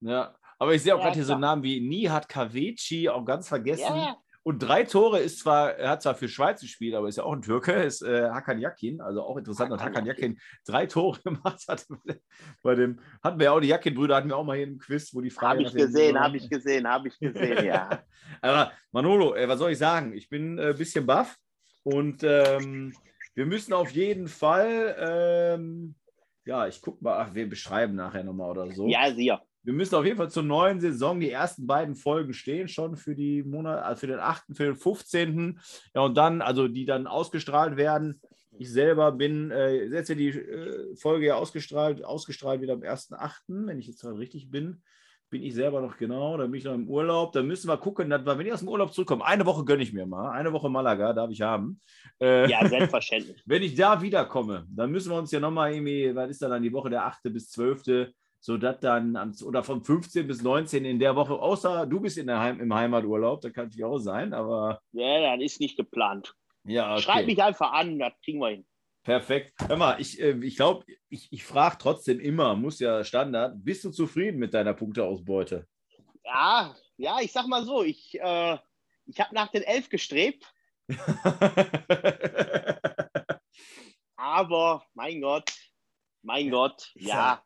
Ja, 0.02 0.36
aber 0.60 0.76
ich 0.76 0.84
sehe 0.84 0.93
auch 0.93 1.00
Ja, 1.00 1.06
gerade 1.06 1.15
hier 1.15 1.26
so 1.26 1.32
klar. 1.34 1.39
Namen 1.39 1.63
wie 1.63 1.80
Nihat 1.80 2.30
Kaveci, 2.30 3.10
auch 3.10 3.26
ganz 3.26 3.47
vergessen. 3.47 3.95
Ja, 3.95 4.17
Und 4.43 4.60
drei 4.60 4.84
Tore 4.84 5.17
ist 5.17 5.39
zwar, 5.39 5.78
er 5.78 5.89
hat 5.89 6.04
zwar 6.04 6.13
für 6.13 6.30
Schweiz 6.30 6.62
gespielt, 6.62 6.93
aber 6.93 7.08
ist 7.08 7.17
ja 7.17 7.23
auch 7.23 7.34
ein 7.34 7.41
Türke, 7.41 7.73
ist 7.73 8.04
äh, 8.04 8.30
Hakan 8.30 8.60
Yakin, 8.60 9.02
also 9.02 9.23
auch 9.23 9.38
interessant, 9.38 9.71
dass 9.71 9.82
Hakan 9.82 10.06
Yakin 10.06 10.38
drei 10.63 10.86
Tore 10.86 11.19
gemacht 11.23 11.63
hat. 11.67 11.88
Bei 12.62 12.76
dem 12.76 13.00
hatten 13.23 13.39
wir 13.39 13.45
ja 13.45 13.52
auch 13.54 13.60
die 13.62 13.69
Yakin-Brüder, 13.69 14.15
hatten 14.15 14.30
wir 14.30 14.38
auch 14.38 14.43
mal 14.43 14.58
hier 14.58 14.67
im 14.67 14.78
Quiz, 14.78 15.12
wo 15.12 15.21
die 15.21 15.32
Frage. 15.32 15.65
habe 15.65 15.67
ich 15.67 15.73
gesehen, 15.73 16.19
habe 16.19 16.38
ich 16.38 16.47
gesehen, 16.47 16.88
habe 16.88 17.08
ich 17.08 17.17
gesehen, 17.17 17.65
ja. 17.65 18.04
Aber 18.41 18.71
Manolo, 18.91 19.34
äh, 19.34 19.47
was 19.47 19.58
soll 19.58 19.71
ich 19.71 19.80
sagen? 19.80 20.13
Ich 20.13 20.30
bin 20.30 20.60
ein 20.60 20.69
äh, 20.69 20.73
bisschen 20.78 21.04
baff 21.08 21.36
und 21.88 22.21
ähm, 22.23 22.93
wir 23.34 23.45
müssen 23.45 23.71
auf 23.71 23.91
jeden 23.91 24.28
Fall, 24.28 24.93
ähm, 25.00 25.95
ja, 26.43 26.67
ich 26.67 26.82
gucke 26.82 27.02
mal, 27.02 27.17
ach, 27.17 27.34
wir 27.34 27.47
beschreiben 27.47 27.95
nachher 27.95 28.26
nochmal 28.26 28.52
oder 28.52 28.69
so. 28.73 28.89
Ja, 28.89 29.10
sicher. 29.15 29.41
Wir 29.63 29.71
müssen 29.71 29.95
auf 29.95 30.04
jeden 30.04 30.17
Fall 30.17 30.30
zur 30.30 30.43
neuen 30.43 30.82
Saison. 30.82 31.17
Die 31.21 31.32
ersten 31.32 31.65
beiden 31.65 31.95
Folgen 31.95 32.34
stehen 32.34 32.67
schon 32.67 32.97
für 32.97 33.15
die 33.15 33.41
Monat, 33.43 33.86
also 33.86 34.02
für 34.02 34.08
den 34.08 34.19
8., 34.19 34.43
für 34.54 34.65
den 34.65 34.76
15. 34.76 35.62
Ja, 35.95 36.02
und 36.02 36.17
dann, 36.17 36.41
also 36.41 36.67
die 36.67 36.84
dann 36.84 37.08
ausgestrahlt 37.08 37.78
werden. 37.78 38.19
Ich 38.60 38.69
selber 38.69 39.13
bin, 39.13 39.52
äh, 39.52 39.86
jetzt 39.86 40.10
wird 40.10 40.19
die 40.19 40.30
äh, 40.30 40.93
Folge 40.97 41.28
ja 41.28 41.36
ausgestrahlt, 41.36 42.04
ausgestrahlt 42.04 42.60
wieder 42.60 42.73
am 42.73 42.82
1.8., 42.82 43.65
wenn 43.65 43.80
ich 43.80 43.88
jetzt 43.88 44.02
gerade 44.02 44.17
richtig 44.17 44.50
bin. 44.50 44.82
Bin 45.30 45.44
ich 45.44 45.56
selber 45.56 45.82
noch 45.82 45.98
genau, 45.98 46.38
dann 46.38 46.50
bin 46.50 46.60
ich 46.60 46.63
noch 46.63 46.74
im 46.74 46.88
Urlaub. 46.88 47.34
Dann 47.34 47.48
müssen 47.48 47.68
wir 47.68 47.78
gucken, 47.78 48.10
dass 48.10 48.26
wir, 48.26 48.38
wenn 48.38 48.48
ich 48.48 48.54
aus 48.54 48.60
dem 48.62 48.70
Urlaub 48.70 48.94
zurückkomme, 48.94 49.26
eine 49.26 49.46
Woche 49.46 49.66
gönne 49.66 49.84
ich 49.84 49.92
mir 49.92 50.06
mal. 50.06 50.32
Eine 50.32 50.54
Woche 50.54 50.70
Malaga 50.70 51.12
darf 51.12 51.30
ich 51.32 51.42
haben. 51.42 51.82
Äh, 52.22 52.50
Ja, 52.50 52.66
selbstverständlich. 52.68 53.42
wenn 53.46 53.62
ich 53.62 53.76
da 53.76 54.02
wiederkomme, 54.02 54.66
dann 54.70 54.90
müssen 54.92 55.12
wir 55.12 55.18
uns 55.18 55.32
ja 55.32 55.40
nochmal 55.42 55.74
irgendwie, 55.74 56.16
was 56.16 56.30
ist 56.30 56.42
da 56.42 56.48
dann 56.48 56.63
die 56.63 56.72
Woche 56.72 56.90
der 56.90 57.06
8. 57.06 57.24
bis 57.24 57.50
12., 57.52 58.13
sodass 58.40 58.80
dann, 58.80 59.16
am, 59.18 59.34
oder 59.44 59.63
vom 59.63 59.84
15. 59.84 60.28
bis 60.28 60.42
19. 60.44 60.86
in 60.86 61.00
der 61.00 61.16
Woche, 61.16 61.34
außer 61.34 61.86
du 61.88 62.00
bist 62.00 62.18
in 62.18 62.28
der 62.28 62.40
Heim, 62.40 62.62
im 62.62 62.74
Heimaturlaub, 62.74 63.42
das 63.42 63.52
kann 63.52 63.66
natürlich 63.66 63.84
auch 63.84 63.98
sein, 63.98 64.32
aber 64.34 64.80
Ja, 64.94 65.36
das 65.36 65.44
ist 65.44 65.60
nicht 65.60 65.76
geplant. 65.76 66.34
ja, 66.63 66.94
okay. 66.94 67.02
Schreib 67.02 67.26
mich 67.26 67.42
einfach 67.44 67.74
an, 67.74 68.00
das 68.00 68.13
kriegen 68.24 68.40
wir 68.40 68.50
hin. 68.50 68.66
Perfekt. 69.08 69.54
Hör 69.65 69.78
mal, 69.78 70.02
ich 70.02 70.17
glaube, 70.17 70.46
ich, 70.46 70.56
glaub, 70.58 70.86
ich, 71.08 71.32
ich 71.32 71.46
frage 71.46 71.78
trotzdem 71.80 72.20
immer, 72.20 72.58
muss 72.58 72.80
ja 72.80 73.06
Standard, 73.06 73.54
bist 73.63 73.86
du 73.86 73.89
zufrieden 73.89 74.38
mit 74.38 74.54
deiner 74.54 74.74
Punkteausbeute? 74.74 75.65
Ja, 76.26 76.76
ja, 76.98 77.22
ich 77.22 77.32
sag 77.32 77.48
mal 77.48 77.63
so, 77.63 77.84
ich, 77.84 78.20
äh, 78.20 78.58
ich 79.06 79.17
habe 79.22 79.34
nach 79.34 79.48
den 79.48 79.63
elf 79.63 79.88
gestrebt, 79.88 80.54
aber 84.17 84.84
mein 84.93 85.22
Gott, 85.22 85.54
mein 86.22 86.50
Gott, 86.50 86.91
ja, 86.96 87.41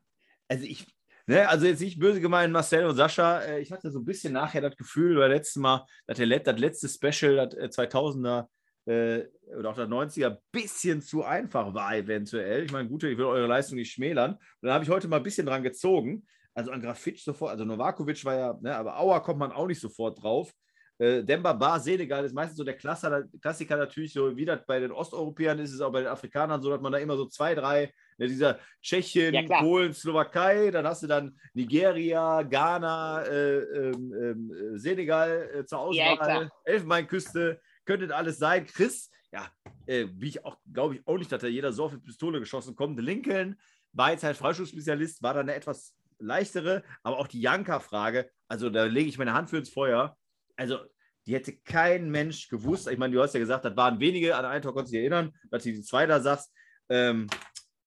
also 0.48 0.66
ich, 0.66 0.88
ne, 1.28 1.48
also 1.48 1.68
jetzt 1.68 1.82
nicht 1.82 2.00
böse 2.00 2.22
gemeint, 2.22 2.52
Marcel 2.52 2.88
und 2.88 2.96
Sascha, 2.96 3.40
äh, 3.42 3.60
ich 3.60 3.72
hatte 3.72 3.92
so 3.92 4.00
ein 4.00 4.06
bisschen 4.06 4.34
nachher 4.34 4.62
das 4.62 4.76
Gefühl, 4.76 5.16
beim 5.16 5.30
letzten 5.30 5.62
Mal, 5.62 5.86
dass 6.08 6.18
der 6.18 6.26
Let 6.26 6.48
das 6.48 6.58
letzte 6.58 6.90
Special, 6.90 7.36
das 7.36 7.54
äh, 7.54 7.84
2000er 7.84 8.48
äh, 8.86 9.24
oder 9.58 9.70
auch 9.70 9.76
das 9.76 9.88
90er, 9.90 10.38
bisschen 10.52 11.02
zu 11.02 11.24
einfach 11.24 11.74
war 11.74 11.96
eventuell. 11.96 12.64
Ich 12.66 12.72
meine, 12.72 12.90
gut, 12.90 13.04
ich 13.04 13.18
will 13.18 13.26
eure 13.26 13.48
Leistung 13.48 13.78
nicht 13.78 13.92
schmälern. 13.92 14.34
Und 14.34 14.40
dann 14.62 14.74
habe 14.74 14.84
ich 14.84 14.90
heute 14.90 15.08
mal 15.08 15.18
ein 15.18 15.24
bisschen 15.24 15.46
dran 15.46 15.64
gezogen. 15.64 16.26
Also 16.54 16.72
an 16.72 16.82
Grafitsch 16.82 17.24
sofort, 17.24 17.52
also 17.52 17.64
Novakovic 17.64 18.26
war 18.26 18.36
ja, 18.36 18.60
ne, 18.62 18.76
aber 18.76 19.00
Auer 19.00 19.22
kommt 19.24 19.40
man 19.40 19.52
auch 19.52 19.68
nicht 19.68 19.80
sofort 19.80 20.22
drauf. 20.22 20.52
Äh, 20.98 21.24
Demba 21.24 21.54
Bar, 21.54 21.80
Senegal 21.80 22.26
ist 22.26 22.34
meistens 22.34 22.58
so 22.58 22.64
der 22.64 22.78
Klassiker, 22.78 23.24
Klassiker 23.42 23.78
natürlich, 23.78 24.14
so 24.14 24.36
wie 24.36 24.46
das 24.46 24.60
bei 24.68 24.80
den 24.80 24.92
Osteuropäern 24.92 25.58
ist, 25.60 25.70
ist 25.70 25.76
es 25.76 25.82
auch 25.82 25.92
bei 25.92 26.02
den 26.02 26.10
Afrikanern 26.10 26.62
so, 26.62 26.70
dass 26.70 26.82
man 26.82 26.92
da 26.92 27.00
immer 27.00 27.16
so 27.16 27.26
zwei, 27.26 27.56
drei, 27.56 27.92
ne, 28.18 28.28
dieser 28.28 28.60
Tschechien, 28.82 29.34
Ja. 29.34 29.62
Polen, 29.62 29.94
Slowakei, 29.94 30.70
dann 30.72 30.86
hast 30.86 31.04
du 31.04 31.08
dann 31.08 31.40
Nigeria, 31.54 32.44
Ghana, 32.44 33.24
äh, 33.24 33.58
ähm, 33.60 34.14
ähm, 34.14 34.52
äh, 34.52 34.78
Senegal 34.78 35.64
zur 35.66 35.94
Ja, 35.94 36.12
Auswahl, 36.14 36.18
klar. 36.18 36.52
Elfenbeinküste, 36.66 37.62
könnte 37.92 38.08
das 38.08 38.18
alles 38.18 38.38
sein. 38.38 38.66
Chris, 38.66 39.12
ja, 39.34 39.52
äh, 39.86 40.08
wie 40.14 40.30
ich 40.30 40.46
auch, 40.46 40.58
glaube 40.72 40.96
ich 40.96 41.06
auch 41.06 41.18
nicht, 41.18 41.30
dass 41.30 41.42
da 41.42 41.48
jeder 41.48 41.74
so 41.74 41.86
auf 41.86 41.92
die 41.92 41.98
Pistole 41.98 42.40
geschossen 42.40 42.74
kommt. 42.74 42.98
Lincoln 43.02 43.60
war 43.92 44.12
jetzt 44.12 44.24
halt 44.24 44.38
Freischuss-Spezialist, 44.38 45.22
war 45.22 45.34
dann 45.34 45.50
eine 45.50 45.56
etwas 45.56 45.94
leichtere, 46.18 46.84
aber 47.04 47.20
auch 47.20 47.28
die 47.28 47.42
Janka-Frage, 47.42 48.30
also 48.48 48.70
da 48.70 48.86
lege 48.86 49.10
ich 49.10 49.18
meine 49.18 49.34
Hand 49.34 49.50
für 49.50 49.58
ins 49.58 49.70
Feuer. 49.70 50.16
Also, 50.56 50.80
die 51.26 51.34
hätte 51.34 51.58
kein 51.58 52.10
Mensch 52.10 52.48
gewusst. 52.48 52.88
Ich 52.88 52.98
meine, 52.98 53.14
du 53.14 53.22
hast 53.22 53.34
ja 53.34 53.42
gesagt, 53.42 53.66
das 53.66 53.76
waren 53.76 54.00
wenige, 54.00 54.38
an 54.38 54.46
einen 54.46 54.62
Tor 54.62 54.74
konntest 54.74 54.94
du 54.94 54.98
dich 54.98 55.02
erinnern, 55.02 55.34
dass 55.50 55.64
du 55.64 55.74
die 55.74 55.82
zwei 55.82 56.06
da 56.06 56.22
sagst. 56.22 56.54
Ähm, 56.88 57.28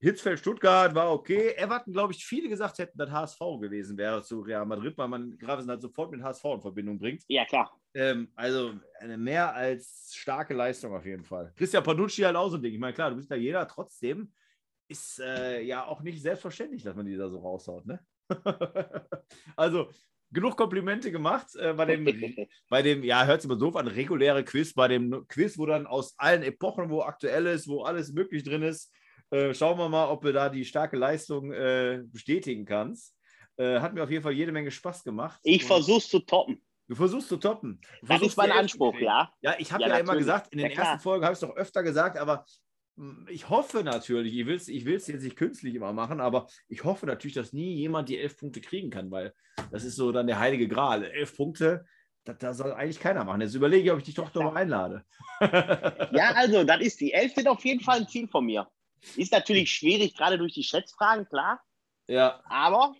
Hitzfeld 0.04 0.38
Stuttgart 0.38 0.94
war 0.94 1.10
okay. 1.10 1.54
Everton, 1.56 1.90
glaube 1.90 2.12
ich, 2.12 2.26
viele 2.26 2.50
gesagt 2.50 2.78
hätten, 2.78 2.98
dass 2.98 3.10
HSV 3.10 3.38
gewesen 3.58 3.96
wäre 3.96 4.22
zu 4.22 4.40
Real 4.40 4.66
Madrid, 4.66 4.98
weil 4.98 5.08
man 5.08 5.38
Gravesen 5.38 5.70
halt 5.70 5.80
sofort 5.80 6.10
mit 6.10 6.22
HSV 6.22 6.44
in 6.44 6.60
Verbindung 6.60 6.98
bringt. 6.98 7.22
ja 7.28 7.46
klar. 7.46 7.74
Ähm, 7.94 8.30
also 8.34 8.74
eine 9.00 9.16
mehr 9.16 9.54
als 9.54 10.12
starke 10.14 10.52
Leistung 10.52 10.94
auf 10.94 11.06
jeden 11.06 11.24
Fall. 11.24 11.54
Christian 11.56 11.82
Panucci 11.82 12.20
halt 12.20 12.36
auch 12.36 12.50
so 12.50 12.56
ein 12.56 12.62
Ding. 12.62 12.74
Ich 12.74 12.78
meine, 12.78 12.92
klar, 12.92 13.08
du 13.08 13.16
bist 13.16 13.30
da 13.30 13.34
jeder, 13.34 13.66
trotzdem 13.66 14.30
ist 14.88 15.20
äh, 15.20 15.62
ja 15.62 15.86
auch 15.86 16.02
nicht 16.02 16.20
selbstverständlich, 16.20 16.82
dass 16.82 16.94
man 16.94 17.06
die 17.06 17.16
da 17.16 17.30
so 17.30 17.38
raushaut, 17.38 17.86
ne? 17.86 17.98
also 19.56 19.88
genug 20.30 20.54
Komplimente 20.58 21.12
gemacht 21.12 21.56
äh, 21.56 21.72
bei 21.72 21.86
dem, 21.86 22.04
bei 22.68 22.82
dem, 22.82 23.04
ja, 23.04 23.24
hört 23.24 23.40
sich 23.40 23.50
immer 23.50 23.58
doof 23.58 23.76
an, 23.76 23.86
reguläre 23.86 24.44
Quiz, 24.44 24.74
bei 24.74 24.88
dem 24.88 25.26
Quiz, 25.28 25.56
wo 25.56 25.64
dann 25.64 25.86
aus 25.86 26.14
allen 26.18 26.42
Epochen, 26.42 26.90
wo 26.90 27.00
aktuell 27.00 27.46
ist, 27.46 27.68
wo 27.68 27.84
alles 27.84 28.12
möglich 28.12 28.42
drin 28.44 28.60
ist, 28.60 28.92
äh, 29.34 29.52
schauen 29.54 29.78
wir 29.78 29.88
mal, 29.88 30.08
ob 30.08 30.22
du 30.22 30.32
da 30.32 30.48
die 30.48 30.64
starke 30.64 30.96
Leistung 30.96 31.52
äh, 31.52 32.02
bestätigen 32.04 32.64
kannst. 32.64 33.16
Äh, 33.56 33.80
hat 33.80 33.94
mir 33.94 34.02
auf 34.04 34.10
jeden 34.10 34.22
Fall 34.22 34.32
jede 34.32 34.52
Menge 34.52 34.70
Spaß 34.70 35.04
gemacht. 35.04 35.40
Ich 35.42 35.62
Und 35.62 35.68
versuch's 35.68 36.08
zu 36.08 36.20
toppen. 36.20 36.64
Du 36.86 36.94
versuchst 36.94 37.28
zu 37.28 37.36
toppen. 37.36 37.80
Du 37.80 37.88
Das 38.00 38.08
versuchst 38.08 38.32
ist 38.32 38.36
mein 38.36 38.52
Anspruch, 38.52 38.98
ja. 38.98 39.32
Ja, 39.40 39.54
ich 39.58 39.72
habe 39.72 39.82
Ja, 39.82 39.88
ja, 39.88 39.98
immer 39.98 40.16
gesagt, 40.16 40.52
in 40.52 40.58
den 40.58 40.70
Ja, 40.70 40.82
ersten 40.82 41.00
Folgen 41.00 41.24
habe 41.24 41.32
ich 41.32 41.40
es 41.42 41.48
doch 41.48 41.56
öfter 41.56 41.82
gesagt, 41.82 42.18
aber 42.18 42.44
mh, 42.96 43.30
ich 43.30 43.48
hoffe 43.48 43.82
natürlich, 43.82 44.36
ich 44.36 44.46
will 44.46 44.56
es 44.56 44.68
ich 44.68 44.84
will's 44.84 45.06
jetzt 45.06 45.22
nicht 45.22 45.36
künstlich 45.36 45.74
immer 45.74 45.92
machen, 45.92 46.20
aber 46.20 46.46
ich 46.68 46.84
hoffe 46.84 47.06
natürlich, 47.06 47.34
dass 47.34 47.52
nie 47.52 47.74
jemand 47.74 48.08
die 48.08 48.18
elf 48.18 48.36
Punkte 48.36 48.60
kriegen 48.60 48.90
kann, 48.90 49.10
weil 49.10 49.32
das 49.72 49.84
ist 49.84 49.96
so 49.96 50.12
dann 50.12 50.26
der 50.26 50.38
heilige 50.38 50.68
Gral. 50.68 51.04
Elf 51.04 51.36
Punkte, 51.36 51.86
das 52.24 52.56
soll 52.58 52.72
eigentlich 52.72 53.00
keiner 53.00 53.24
machen. 53.24 53.40
Jetzt 53.40 53.54
überlege 53.54 53.84
ich, 53.84 53.92
ob 53.92 53.98
ich 53.98 54.04
dich 54.04 54.14
doch 54.14 54.32
noch 54.34 54.54
einlade. 54.54 55.04
Ja, 55.40 56.32
also, 56.34 56.64
das 56.64 56.80
ist 56.80 57.00
die 57.00 57.12
elf 57.12 57.34
sind 57.34 57.48
auf 57.48 57.64
jeden 57.64 57.80
Fall 57.80 58.00
ein 58.00 58.08
Ziel 58.08 58.28
von 58.28 58.44
mir. 58.44 58.66
Ist 59.16 59.32
natürlich 59.32 59.70
schwierig, 59.72 60.16
gerade 60.16 60.38
durch 60.38 60.54
die 60.54 60.64
Schätzfragen, 60.64 61.26
klar. 61.28 61.62
ja, 62.08 62.42
Aber 62.48 62.94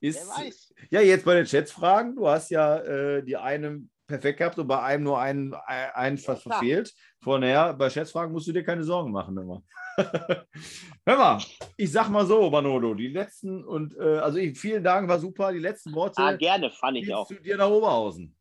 ist, 0.00 0.16
wer 0.20 0.46
weiß. 0.46 0.74
ja, 0.90 1.00
jetzt 1.00 1.24
bei 1.24 1.34
den 1.34 1.46
Chatsfragen, 1.46 2.16
du 2.16 2.28
hast 2.28 2.50
ja 2.50 2.78
äh, 2.78 3.22
die 3.24 3.36
eine 3.36 3.82
perfekt 4.06 4.38
gehabt 4.38 4.58
und 4.58 4.66
bei 4.66 4.82
einem 4.82 5.04
nur 5.04 5.18
einen, 5.18 5.54
ein- 5.54 5.90
einen 5.92 6.16
Ja, 6.18 6.36
verfehlt. 6.36 6.92
Von 7.22 7.40
daher, 7.40 7.72
bei 7.72 7.88
Schätzfragen 7.88 8.32
musst 8.32 8.46
du 8.46 8.52
dir 8.52 8.62
keine 8.62 8.84
Sorgen 8.84 9.10
machen 9.12 9.36
immer. 9.38 9.62
Hör 9.96 11.16
mal, 11.16 11.38
ich 11.76 11.90
sag 11.90 12.08
mal 12.10 12.26
so, 12.26 12.50
Manolo, 12.50 12.94
die 12.94 13.08
letzten 13.08 13.64
und 13.64 13.96
äh, 13.96 14.18
also 14.18 14.38
ich, 14.38 14.58
vielen 14.58 14.84
Dank, 14.84 15.08
war 15.08 15.18
super. 15.18 15.52
Die 15.52 15.58
letzten 15.58 15.94
Worte 15.94 16.20
Ah, 16.20 16.32
gerne, 16.32 16.70
fand 16.70 16.98
ich 16.98 17.14
auch. 17.14 17.28
du 17.28 17.36
dir 17.36 17.56
nach 17.56 17.68
Oberhausen. 17.70 18.33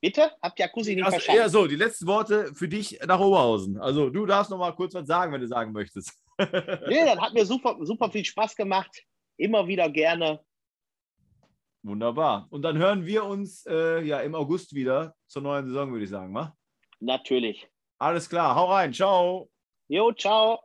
Bitte? 0.00 0.30
Habt 0.42 0.58
ihr 0.58 0.64
Akusi 0.64 0.94
nicht 0.94 1.04
Also, 1.04 1.16
verstanden? 1.16 1.40
ja, 1.42 1.48
so, 1.48 1.66
die 1.66 1.76
letzten 1.76 2.06
Worte 2.06 2.54
für 2.54 2.68
dich 2.68 2.98
nach 3.06 3.20
Oberhausen. 3.20 3.78
Also 3.78 4.08
du 4.08 4.24
darfst 4.24 4.50
noch 4.50 4.58
mal 4.58 4.72
kurz 4.72 4.94
was 4.94 5.06
sagen, 5.06 5.32
wenn 5.32 5.40
du 5.42 5.46
sagen 5.46 5.72
möchtest. 5.72 6.12
Nee, 6.38 7.04
das 7.04 7.18
hat 7.18 7.34
mir 7.34 7.44
super, 7.44 7.76
super 7.82 8.10
viel 8.10 8.24
Spaß 8.24 8.56
gemacht. 8.56 9.02
Immer 9.36 9.66
wieder 9.68 9.90
gerne. 9.90 10.40
Wunderbar. 11.82 12.46
Und 12.50 12.62
dann 12.62 12.78
hören 12.78 13.04
wir 13.04 13.24
uns 13.24 13.64
äh, 13.66 14.02
ja 14.02 14.20
im 14.20 14.34
August 14.34 14.74
wieder 14.74 15.14
zur 15.26 15.42
neuen 15.42 15.66
Saison, 15.66 15.92
würde 15.92 16.04
ich 16.04 16.10
sagen. 16.10 16.32
Ma? 16.32 16.56
Natürlich. 17.00 17.68
Alles 17.98 18.28
klar, 18.28 18.54
hau 18.54 18.70
rein, 18.72 18.92
ciao. 18.94 19.50
Jo, 19.88 20.12
ciao. 20.12 20.60